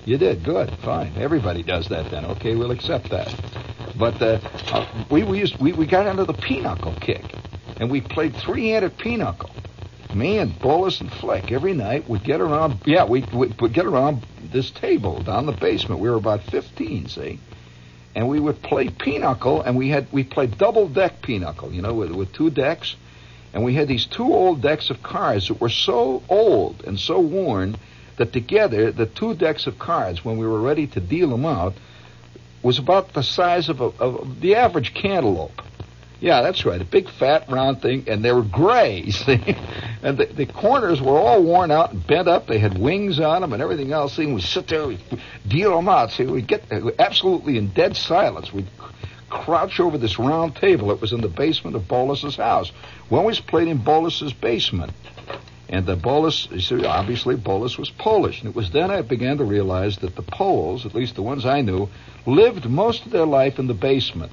[0.07, 0.45] You did.
[0.45, 0.75] Good.
[0.79, 1.15] Fine.
[1.17, 2.25] Everybody does that then.
[2.25, 3.35] Okay, we'll accept that.
[3.99, 4.39] But uh,
[4.73, 7.23] uh, we, we, used, we, we got into the pinochle kick,
[7.79, 9.51] and we played three-handed pinochle
[10.15, 12.79] me and Bolus and Flick every night would get around.
[12.85, 16.01] Yeah, we would get around this table down the basement.
[16.01, 17.41] We were about fifteen, see,
[18.15, 21.95] and we would play pinochle, and we had we played double deck pinochle, you know,
[21.95, 22.97] with, with two decks,
[23.53, 27.21] and we had these two old decks of cards that were so old and so
[27.21, 27.77] worn
[28.17, 31.75] that together the two decks of cards, when we were ready to deal them out,
[32.63, 35.61] was about the size of, a, of the average cantaloupe.
[36.25, 36.81] Yeah, that's right.
[36.81, 39.57] A big fat round thing, and they were gray, see?
[40.03, 42.47] And the, the corners were all worn out and bent up.
[42.47, 44.15] They had wings on them and everything else.
[44.15, 44.99] See, we sit there, we
[45.47, 46.13] deal them out.
[46.13, 48.55] See, we'd get uh, absolutely in dead silence.
[48.55, 48.71] We'd
[49.29, 52.73] crouch over this round table that was in the basement of Bolus's house.
[53.11, 54.93] We always played in Bolus's basement.
[55.69, 58.41] And the Bolus, see obviously Bolus was Polish.
[58.41, 61.45] And it was then I began to realize that the Poles, at least the ones
[61.45, 61.91] I knew,
[62.25, 64.33] lived most of their life in the basement.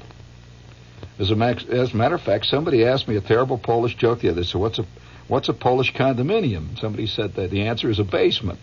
[1.20, 1.36] As a,
[1.70, 4.47] as a matter of fact, somebody asked me a terrible Polish joke the other day.
[4.47, 4.86] So what's a
[5.28, 6.80] what's a Polish condominium?
[6.80, 8.59] Somebody said that the answer is a basement.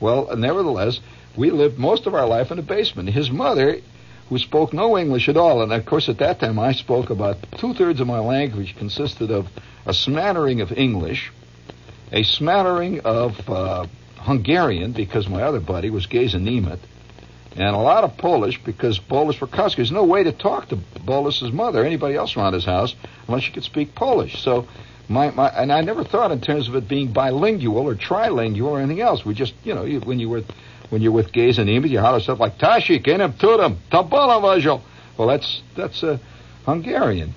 [0.00, 1.00] Well, nevertheless,
[1.36, 3.08] we lived most of our life in a basement.
[3.10, 3.78] His mother,
[4.28, 7.38] who spoke no English at all, and of course at that time I spoke about
[7.58, 9.48] two thirds of my language consisted of
[9.86, 11.32] a smattering of English,
[12.10, 13.86] a smattering of uh,
[14.18, 16.78] Hungarian because my other buddy was Gayzenémet,
[17.56, 19.76] and a lot of Polish because Bolus Rakowski.
[19.76, 22.94] There's no way to talk to Bolus's mother, anybody else around his house,
[23.28, 24.42] unless you could speak Polish.
[24.42, 24.66] So,
[25.08, 28.78] my, my and I never thought in terms of it being bilingual or trilingual or
[28.80, 29.24] anything else.
[29.24, 30.42] We just, you know, you, when you were
[30.90, 34.80] when you're with gays and Emus, you holler stuff like Tashik, Enem Tudum, Tabalavajo.
[35.18, 36.18] Well, that's that's uh,
[36.64, 37.34] Hungarian.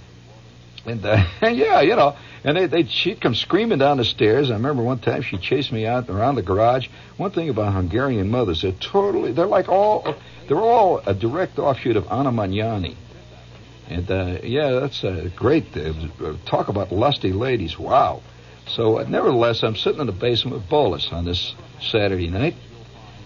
[0.85, 4.51] And uh, yeah, you know, and they, they she'd come screaming down the stairs.
[4.51, 6.87] I remember one time she chased me out around the garage.
[7.17, 10.15] One thing about Hungarian mothers, they're totally they're like all
[10.47, 12.95] they're all a direct offshoot of Anna Magnani.
[13.87, 15.75] And uh, yeah, that's uh, great.
[15.75, 15.93] Uh,
[16.45, 17.77] talk about lusty ladies.
[17.77, 18.21] Wow.
[18.67, 22.55] So, uh, nevertheless, I'm sitting in the basement with Bolus on this Saturday night,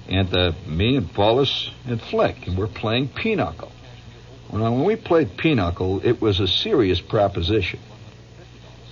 [0.10, 3.72] and uh, me and Bolus and Flick, and we're playing pinochle.
[4.52, 7.80] Well, when we played pinochle, it was a serious proposition.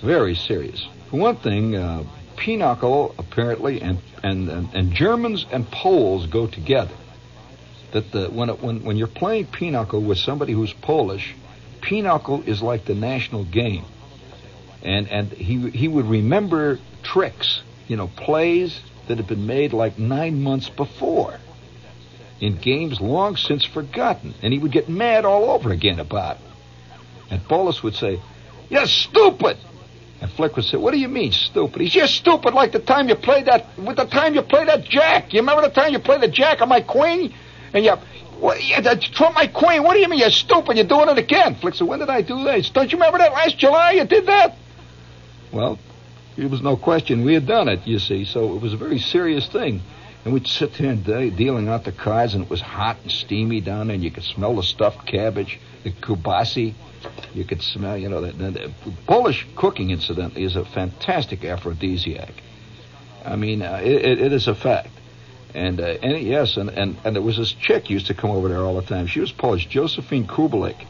[0.01, 0.88] Very serious.
[1.10, 2.03] For one thing, uh,
[2.36, 6.93] pinochle apparently and, and, and, and Germans and Poles go together.
[7.91, 11.34] That the when it, when when you're playing pinochle with somebody who's Polish,
[11.82, 13.86] pinochle is like the national game,
[14.84, 18.78] and and he he would remember tricks, you know, plays
[19.08, 21.39] that had been made like nine months before
[22.40, 26.42] in games long since forgotten, and he would get mad all over again about it.
[27.32, 28.22] And Bolus would say,
[28.70, 29.58] You're stupid!
[30.20, 31.82] And Flick would say, What do you mean, stupid?
[31.82, 34.86] He's just stupid like the time you played that, with the time you played that
[34.86, 35.34] jack.
[35.34, 37.34] You remember the time you played the jack on my queen?
[37.74, 37.96] And you,
[38.40, 38.76] what, you
[39.14, 39.84] trump my queen.
[39.84, 40.78] What do you mean you're stupid?
[40.78, 41.56] You're doing it again.
[41.56, 42.72] Flick said, When did I do that?
[42.74, 44.56] Don't you remember that last July you did that?
[45.52, 45.80] Well,
[46.38, 49.00] there was no question we had done it, you see, so it was a very
[49.00, 49.82] serious thing.
[50.28, 53.10] And we'd sit there and de- dealing out the cards, and it was hot and
[53.10, 56.74] steamy down there, and you could smell the stuffed cabbage, the kubasi.
[57.34, 58.72] You could smell, you know, that.
[59.06, 62.34] Polish cooking, incidentally, is a fantastic aphrodisiac.
[63.24, 64.90] I mean, uh, it, it is a fact.
[65.54, 68.50] And, uh, and yes, and, and, and there was this chick used to come over
[68.50, 69.08] there all the time.
[69.08, 70.86] She was Polish, Josephine Kubelik.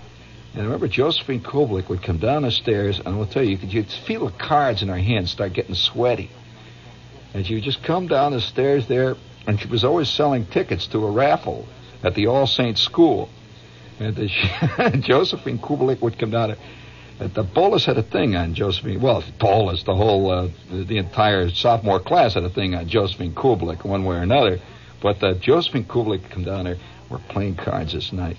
[0.54, 3.52] And I remember Josephine Kubelik would come down the stairs, and I will tell you,
[3.52, 6.32] you could you'd feel the cards in her hands start getting sweaty.
[7.36, 9.16] And she would just come down the stairs there,
[9.48, 11.66] and she was always selling tickets to a raffle
[12.04, 13.30] at the All Saints School.
[14.00, 14.28] And the,
[15.04, 16.50] Josephine Kubelik would come down.
[17.18, 17.28] There.
[17.30, 19.02] The Bolus had a thing on Josephine.
[19.02, 23.34] Well, Bolus, the whole, uh, the, the, entire sophomore class had a thing on Josephine
[23.34, 24.60] Kubelik, one way or another.
[25.02, 26.78] But uh, Josephine Kubelik come down there.
[27.10, 28.38] We're playing cards this night.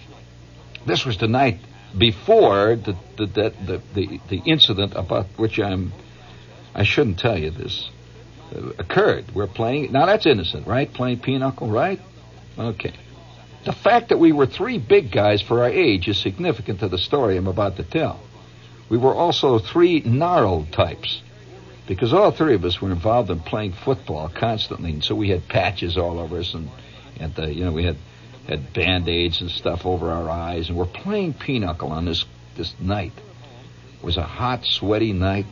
[0.86, 1.58] This was the night
[1.96, 5.92] before the the the the, the incident about which I'm.
[6.74, 7.88] I shouldn't tell you this
[8.78, 9.34] occurred.
[9.34, 9.92] We're playing.
[9.92, 10.92] Now that's innocent, right?
[10.92, 12.00] Playing pinochle, right?
[12.58, 12.92] Okay.
[13.64, 16.98] The fact that we were three big guys for our age is significant to the
[16.98, 18.20] story I'm about to tell.
[18.88, 21.22] We were also three gnarled types
[21.86, 25.48] because all three of us were involved in playing football constantly, and so we had
[25.48, 26.70] patches all over us, and
[27.20, 27.96] and uh, you know we had
[28.46, 32.24] had band aids and stuff over our eyes, and we're playing pinochle on this
[32.56, 33.12] this night.
[33.98, 35.46] It was a hot, sweaty night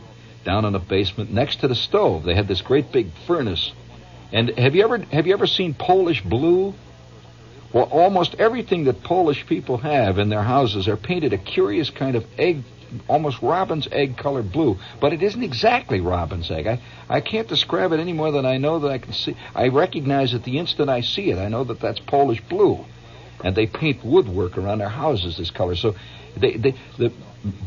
[0.46, 2.22] down in the basement next to the stove.
[2.22, 3.72] They had this great big furnace.
[4.32, 6.72] And have you ever have you ever seen Polish blue?
[7.72, 12.16] Well, almost everything that Polish people have in their houses are painted a curious kind
[12.16, 12.62] of egg,
[13.08, 14.78] almost robin's egg colored blue.
[15.00, 16.66] But it isn't exactly robin's egg.
[16.66, 19.36] I, I can't describe it any more than I know that I can see.
[19.54, 21.38] I recognize it the instant I see it.
[21.38, 22.84] I know that that's Polish blue.
[23.44, 25.76] And they paint woodwork around their houses this color.
[25.76, 25.96] So
[26.36, 27.12] they, they, the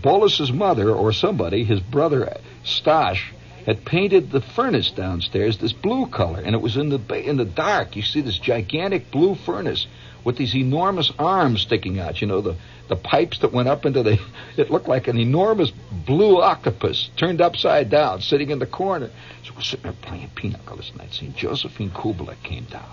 [0.01, 3.33] Bolus's mother or somebody, his brother Stash,
[3.65, 7.45] had painted the furnace downstairs this blue color, and it was in the in the
[7.45, 7.95] dark.
[7.95, 9.87] You see this gigantic blue furnace
[10.23, 12.21] with these enormous arms sticking out.
[12.21, 12.55] You know the
[12.87, 14.19] the pipes that went up into the.
[14.57, 19.09] It looked like an enormous blue octopus turned upside down, sitting in the corner.
[19.45, 21.13] So we're sitting there playing pinochle this night.
[21.13, 22.89] Seeing Josephine Kubelik came down,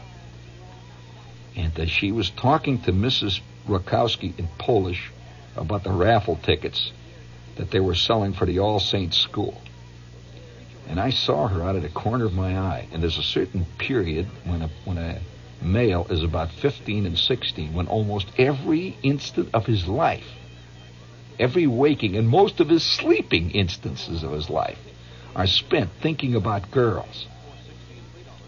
[1.56, 3.40] and uh, she was talking to Mrs.
[3.66, 5.10] Rakowski in Polish
[5.56, 6.92] about the raffle tickets
[7.56, 9.60] that they were selling for the All Saints School.
[10.88, 12.86] And I saw her out of the corner of my eye.
[12.92, 15.20] And there's a certain period when a, when a
[15.62, 20.28] male is about 15 and 16 when almost every instant of his life,
[21.38, 24.78] every waking and most of his sleeping instances of his life
[25.34, 27.26] are spent thinking about girls.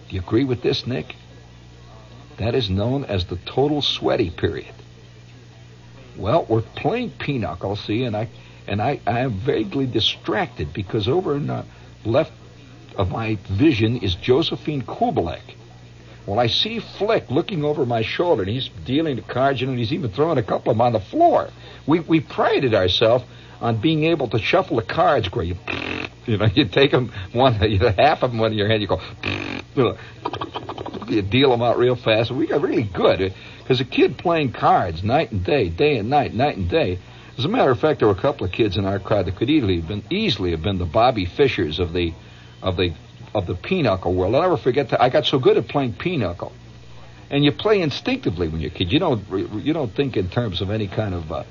[0.09, 1.14] Do you agree with this, Nick?
[2.38, 4.74] That is known as the total sweaty period.
[6.18, 8.28] Well, we're playing pinochle, see, and I
[8.66, 11.64] and I, I am vaguely distracted because over in the
[12.04, 12.32] left
[12.96, 15.54] of my vision is Josephine Kubelik.
[16.26, 19.92] Well, I see Flick looking over my shoulder, and he's dealing the cards, and he's
[19.92, 21.48] even throwing a couple of them on the floor.
[21.86, 23.24] We we prided ourselves
[23.61, 25.56] on being able to shuffle the cards where you,
[26.26, 29.00] you know, you take them one, you half of them in your hand, you go,
[31.09, 32.30] you deal them out real fast.
[32.30, 36.34] We got really good because a kid playing cards night and day, day and night,
[36.34, 36.98] night and day.
[37.36, 39.36] As a matter of fact, there were a couple of kids in our crowd that
[39.36, 42.12] could easily have been easily have been the Bobby Fischers of the
[42.62, 42.92] of the
[43.34, 44.34] of the pinochle world.
[44.34, 46.52] I'll never forget that I got so good at playing pinochle.
[47.30, 48.90] And you play instinctively when you're a kid.
[48.92, 49.28] You don't
[49.64, 51.44] you don't think in terms of any kind of uh,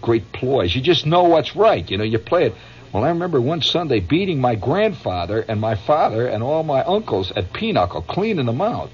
[0.00, 0.74] great ploys.
[0.74, 1.88] You just know what's right.
[1.90, 2.54] You know, you play it.
[2.92, 7.30] Well, I remember one Sunday beating my grandfather and my father and all my uncles
[7.32, 8.90] at pinochle, cleaning them out.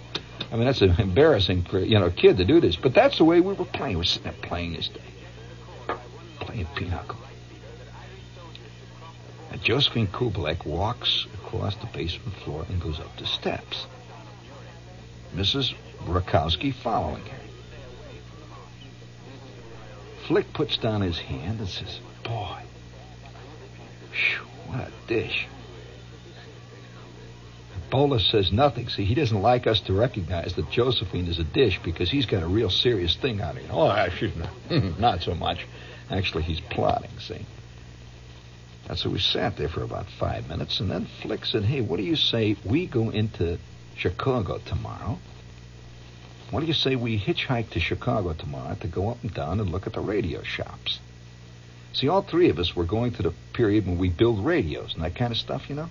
[0.52, 3.24] I mean, that's an embarrassing for you know kid to do this, but that's the
[3.24, 3.96] way we were playing.
[3.96, 5.94] We're sitting there playing this day,
[6.40, 7.18] playing pinochle.
[9.50, 13.86] And Josephine Kubelik walks across the basement floor and goes up the steps.
[15.34, 15.74] Mrs.
[16.04, 17.45] Rakowski following her.
[20.26, 22.62] Flick puts down his hand and says, Boy,
[24.66, 25.46] what a dish.
[27.90, 28.88] Bolus says nothing.
[28.88, 32.42] See, he doesn't like us to recognize that Josephine is a dish because he's got
[32.42, 33.66] a real serious thing on him.
[33.70, 34.32] Oh, actually,
[34.70, 35.66] not, not so much.
[36.10, 37.46] Actually, he's plotting, see.
[38.88, 41.96] And so we sat there for about five minutes, and then Flick said, Hey, what
[41.98, 43.58] do you say we go into
[43.96, 45.18] Chicago tomorrow?
[46.50, 49.70] What do you say we hitchhike to Chicago tomorrow to go up and down and
[49.70, 51.00] look at the radio shops?
[51.92, 55.02] See, all three of us were going to the period when we build radios and
[55.02, 55.88] that kind of stuff, you know?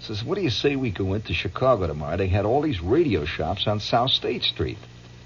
[0.00, 2.16] Says, what do you say we go into Chicago tomorrow?
[2.16, 4.78] They had all these radio shops on South State Street.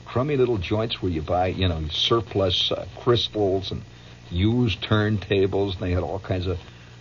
[0.05, 3.83] Crummy little joints where you buy, you know, surplus uh, crystals and
[4.31, 5.75] used turntables.
[5.75, 6.59] And they had all kinds of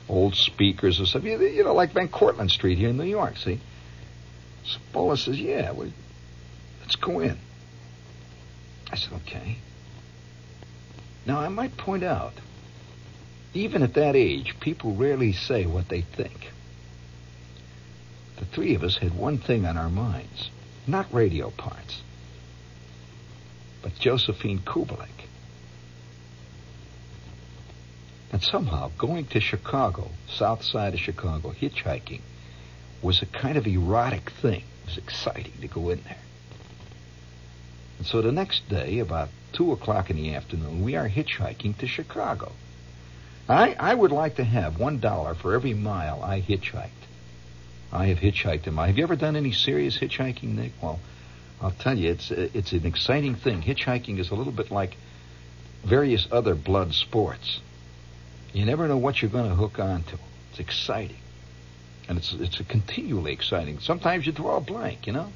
[0.08, 1.24] old speakers and stuff.
[1.24, 3.60] You, you know, like Van Cortlandt Street here in New York, see?
[4.64, 5.94] So Bola says, yeah, we,
[6.88, 7.38] let's go in.
[8.90, 9.58] I said, okay.
[11.26, 12.32] Now, I might point out,
[13.54, 16.54] even at that age, people rarely say what they think.
[18.38, 20.50] The three of us had one thing on our minds
[20.88, 22.02] not radio parts,
[23.82, 25.28] but Josephine Kubelik.
[28.32, 32.22] And somehow, going to Chicago, south side of Chicago, hitchhiking,
[33.02, 34.64] was a kind of erotic thing.
[34.84, 36.16] It was exciting to go in there.
[37.98, 41.88] And so the next day, about 2 o'clock in the afternoon, we are hitchhiking to
[41.88, 42.52] Chicago.
[43.50, 46.90] I, I would like to have one dollar for every mile I hitchhiked.
[47.92, 48.88] I have hitchhiked in my.
[48.88, 50.74] Have you ever done any serious hitchhiking, Nick?
[50.82, 51.00] Well,
[51.62, 53.62] I'll tell you, it's it's an exciting thing.
[53.62, 54.98] Hitchhiking is a little bit like
[55.86, 57.62] various other blood sports.
[58.54, 60.18] You never know what you're going to hook onto.
[60.52, 61.18] It's exciting,
[62.10, 63.80] and it's it's continually exciting.
[63.80, 65.32] Sometimes you draw a blank, you know.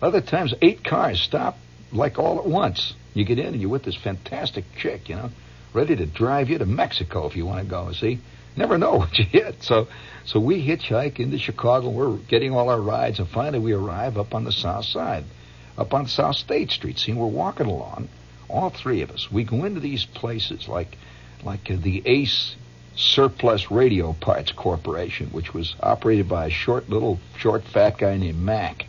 [0.00, 1.58] Other times, eight cars stop
[1.94, 2.94] like all at once.
[3.14, 5.30] You get in and you're with this fantastic chick, you know,
[5.72, 7.92] ready to drive you to Mexico if you want to go.
[7.92, 8.18] See,
[8.56, 9.62] never know what you hit.
[9.62, 9.88] So,
[10.24, 11.88] so we hitchhike into Chicago.
[11.90, 15.24] We're getting all our rides, and finally we arrive up on the south side,
[15.78, 16.98] up on South State Street.
[16.98, 18.08] See, we're walking along,
[18.48, 19.30] all three of us.
[19.30, 20.98] We go into these places like,
[21.44, 22.56] like uh, the Ace
[22.96, 28.40] Surplus Radio Parts Corporation, which was operated by a short, little, short, fat guy named
[28.40, 28.86] Mac.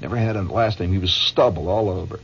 [0.00, 0.92] Never had a last name.
[0.92, 2.20] He was stubble all over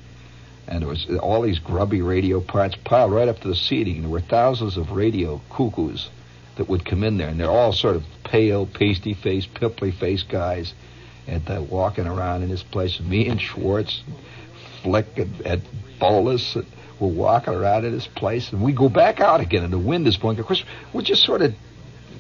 [0.67, 3.97] and there was all these grubby radio parts piled right up to the seating.
[3.97, 6.11] And there were thousands of radio cuckoos
[6.57, 10.73] that would come in there, and they're all sort of pale, pasty-faced, pimply-faced guys,
[11.27, 13.01] and uh, walking around in this place.
[13.01, 14.03] Me and Schwartz,
[14.83, 15.63] Flick, and, and
[15.99, 16.67] Bolus, and
[17.01, 20.07] we're walking around in this place, and we go back out again, and the wind
[20.07, 20.39] is blowing.
[20.39, 21.55] Of course, we're just sort of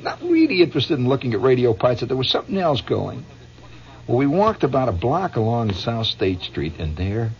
[0.03, 3.25] not really interested in looking at radio parts, but there was something else going.
[4.07, 7.31] Well, we walked about a block along South State Street, and there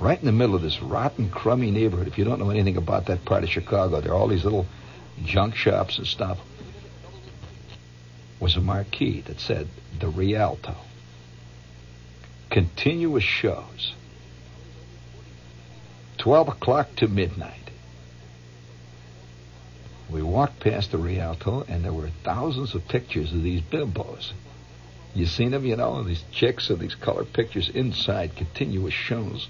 [0.00, 2.06] right in the middle of this rotten, crummy neighborhood.
[2.06, 4.66] If you don't know anything about that part of Chicago, there are all these little
[5.24, 6.38] junk shops and stuff.
[8.40, 9.68] Was a marquee that said
[9.98, 10.76] the Rialto.
[12.50, 13.94] Continuous shows.
[16.18, 17.54] 12 o'clock to midnight.
[20.08, 24.32] We walked past the Rialto, and there were thousands of pictures of these bimbos.
[25.14, 29.48] You seen them, you know, these chicks and these color pictures inside continuous shows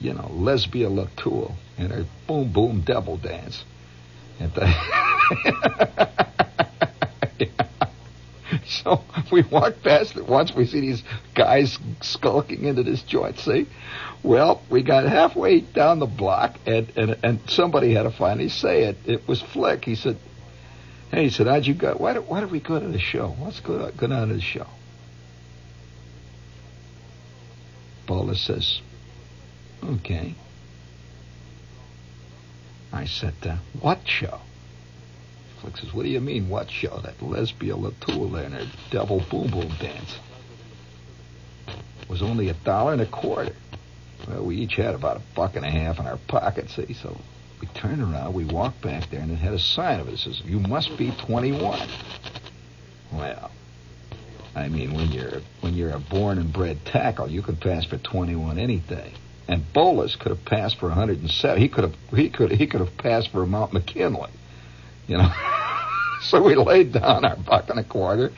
[0.00, 3.64] you know, Lesbia Latour and her boom boom devil dance.
[4.40, 6.08] And the
[8.66, 10.54] So we walk past it once.
[10.54, 11.02] We see these
[11.34, 13.38] guys skulking into this joint.
[13.38, 13.66] See,
[14.22, 18.84] well, we got halfway down the block, and and and somebody had to finally say
[18.84, 18.98] it.
[19.06, 19.84] It was Flick.
[19.84, 20.18] He said,
[21.10, 21.94] "Hey," he said, "How'd you go?
[21.94, 23.28] Why did why did we go to the show?
[23.38, 24.66] What's go go down to the show?"
[28.06, 28.80] Paula says,
[29.84, 30.34] Okay.
[32.92, 34.40] I said, uh, what show?
[35.60, 37.00] Flick says, what do you mean, what show?
[37.00, 40.18] That Lesbia Latour and her devil boom boom dance.
[41.66, 43.54] It was only a dollar and a quarter.
[44.28, 47.20] Well, we each had about a buck and a half in our pockets, see, so
[47.60, 50.14] we turned around, we walked back there, and it had a sign of it.
[50.14, 51.88] It says, You must be 21.
[53.12, 53.50] Well,
[54.54, 57.96] I mean, when you're when you're a born and bred tackle, you can pass for
[57.96, 59.14] 21 any day.
[59.46, 61.60] And Bolus could have passed for 107.
[61.60, 64.30] He could have he could he could have passed for Mount McKinley,
[65.06, 65.30] you know.
[66.22, 68.32] so we laid down our buck and a quarter,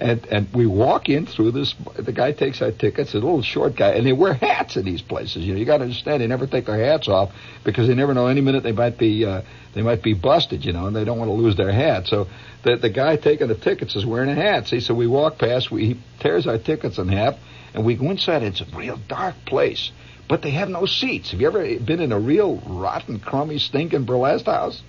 [0.00, 1.74] and and we walk in through this.
[1.96, 3.14] The guy takes our tickets.
[3.14, 5.44] A little short guy, and they wear hats in these places.
[5.44, 6.22] You know, you got to understand.
[6.22, 7.32] They never take their hats off
[7.64, 9.42] because they never know any minute they might be uh,
[9.74, 10.64] they might be busted.
[10.64, 12.08] You know, and they don't want to lose their hat.
[12.08, 12.26] So
[12.64, 14.66] the the guy taking the tickets is wearing a hat.
[14.66, 15.70] See, so we walk past.
[15.70, 17.36] We he tears our tickets in half,
[17.74, 18.42] and we go inside.
[18.42, 19.92] It's a real dark place,
[20.28, 21.30] but they have no seats.
[21.30, 24.82] Have you ever been in a real rotten, crummy, stinking burlesque house?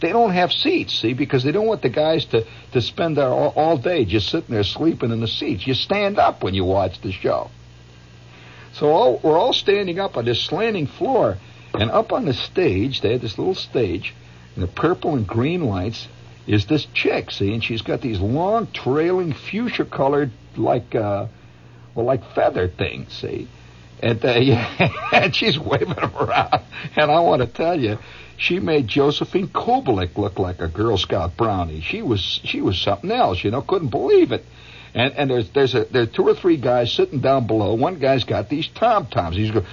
[0.00, 3.28] They don't have seats, see, because they don't want the guys to, to spend there
[3.28, 5.66] all, all day just sitting there sleeping in the seats.
[5.66, 7.50] You stand up when you watch the show.
[8.72, 11.38] So all, we're all standing up on this slanting floor,
[11.74, 14.14] and up on the stage, they had this little stage,
[14.54, 16.08] and the purple and green lights
[16.46, 21.26] is this chick, see, and she's got these long, trailing, fuchsia-colored, like, uh,
[21.94, 23.48] well, like feather things, see.
[24.04, 26.62] And, uh, yeah, and she's waving them around.
[26.94, 27.98] And I want to tell you,
[28.36, 31.80] she made Josephine Kubelik look like a Girl Scout brownie.
[31.80, 33.62] She was she was something else, you know.
[33.62, 34.44] Couldn't believe it.
[34.94, 37.74] And and there's there's a there's two or three guys sitting down below.
[37.74, 39.34] One guy's got these tom toms.
[39.36, 39.64] He's going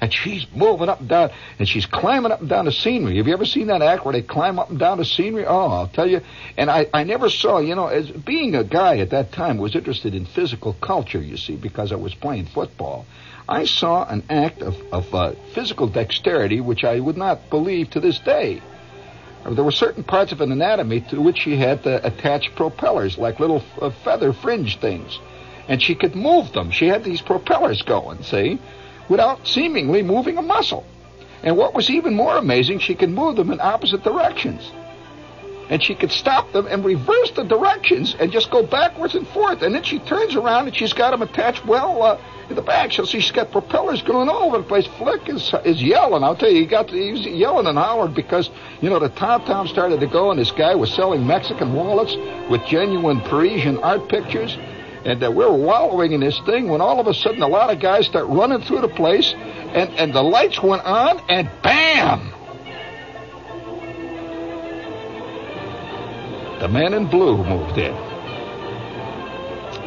[0.00, 1.30] and she's moving up and down
[1.60, 3.18] and she's climbing up and down the scenery.
[3.18, 5.46] Have you ever seen that act where they climb up and down the scenery?
[5.46, 6.20] Oh, I'll tell you.
[6.56, 9.76] And I I never saw you know as being a guy at that time was
[9.76, 11.22] interested in physical culture.
[11.22, 13.06] You see because I was playing football.
[13.48, 18.00] I saw an act of, of uh, physical dexterity which I would not believe to
[18.00, 18.60] this day.
[19.54, 23.40] There were certain parts of an anatomy to which she had uh, attached propellers, like
[23.40, 25.18] little uh, feather fringe things.
[25.68, 26.70] And she could move them.
[26.70, 28.58] She had these propellers going, see,
[29.08, 30.84] without seemingly moving a muscle.
[31.42, 34.72] And what was even more amazing, she could move them in opposite directions.
[35.68, 39.62] And she could stop them and reverse the directions and just go backwards and forth.
[39.62, 42.92] And then she turns around and she's got them attached well uh, in the back.
[42.92, 44.86] So she's got propellers going all over the place.
[44.98, 46.22] Flick is is yelling.
[46.22, 48.50] I'll tell you, he got he was yelling and howling because
[48.80, 52.14] you know the tom tom started to go, and this guy was selling Mexican wallets
[52.48, 54.56] with genuine Parisian art pictures.
[55.04, 57.78] And uh, we're wallowing in this thing when all of a sudden a lot of
[57.78, 62.35] guys start running through the place, and, and the lights went on, and bam!
[66.60, 67.94] The man in blue moved in.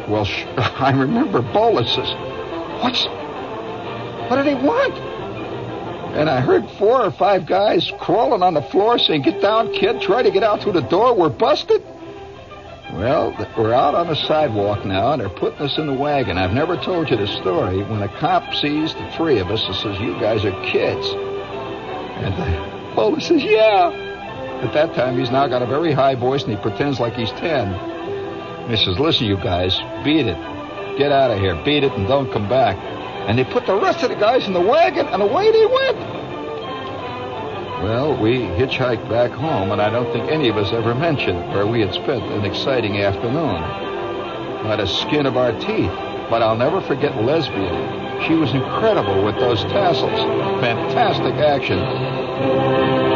[0.08, 1.96] Well, I remember Bolus
[2.82, 3.06] What's.
[4.30, 4.94] What do they want?
[6.14, 10.00] And I heard four or five guys crawling on the floor saying, Get down, kid,
[10.00, 11.82] try to get out through the door, we're busted.
[12.92, 16.38] Well, we're out on the sidewalk now, and they're putting us in the wagon.
[16.38, 17.82] I've never told you the story.
[17.84, 21.06] When a cop sees the three of us and says, You guys are kids.
[22.18, 24.09] And the Bolus says, Yeah.
[24.62, 27.30] At that time, he's now got a very high voice, and he pretends like he's
[27.32, 27.72] 10.
[27.72, 30.36] And he says, Listen, you guys, beat it.
[30.98, 31.54] Get out of here.
[31.64, 32.76] Beat it and don't come back.
[33.28, 35.98] And they put the rest of the guys in the wagon, and away they went.
[37.82, 41.66] Well, we hitchhiked back home, and I don't think any of us ever mentioned where
[41.66, 43.62] we had spent an exciting afternoon.
[44.64, 45.90] By the skin of our teeth.
[46.30, 48.22] But I'll never forget Lesbian.
[48.28, 50.20] She was incredible with those tassels.
[50.60, 53.09] Fantastic action.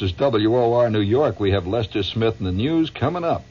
[0.00, 1.40] This is WOR New York.
[1.40, 3.42] We have Lester Smith in the news coming up.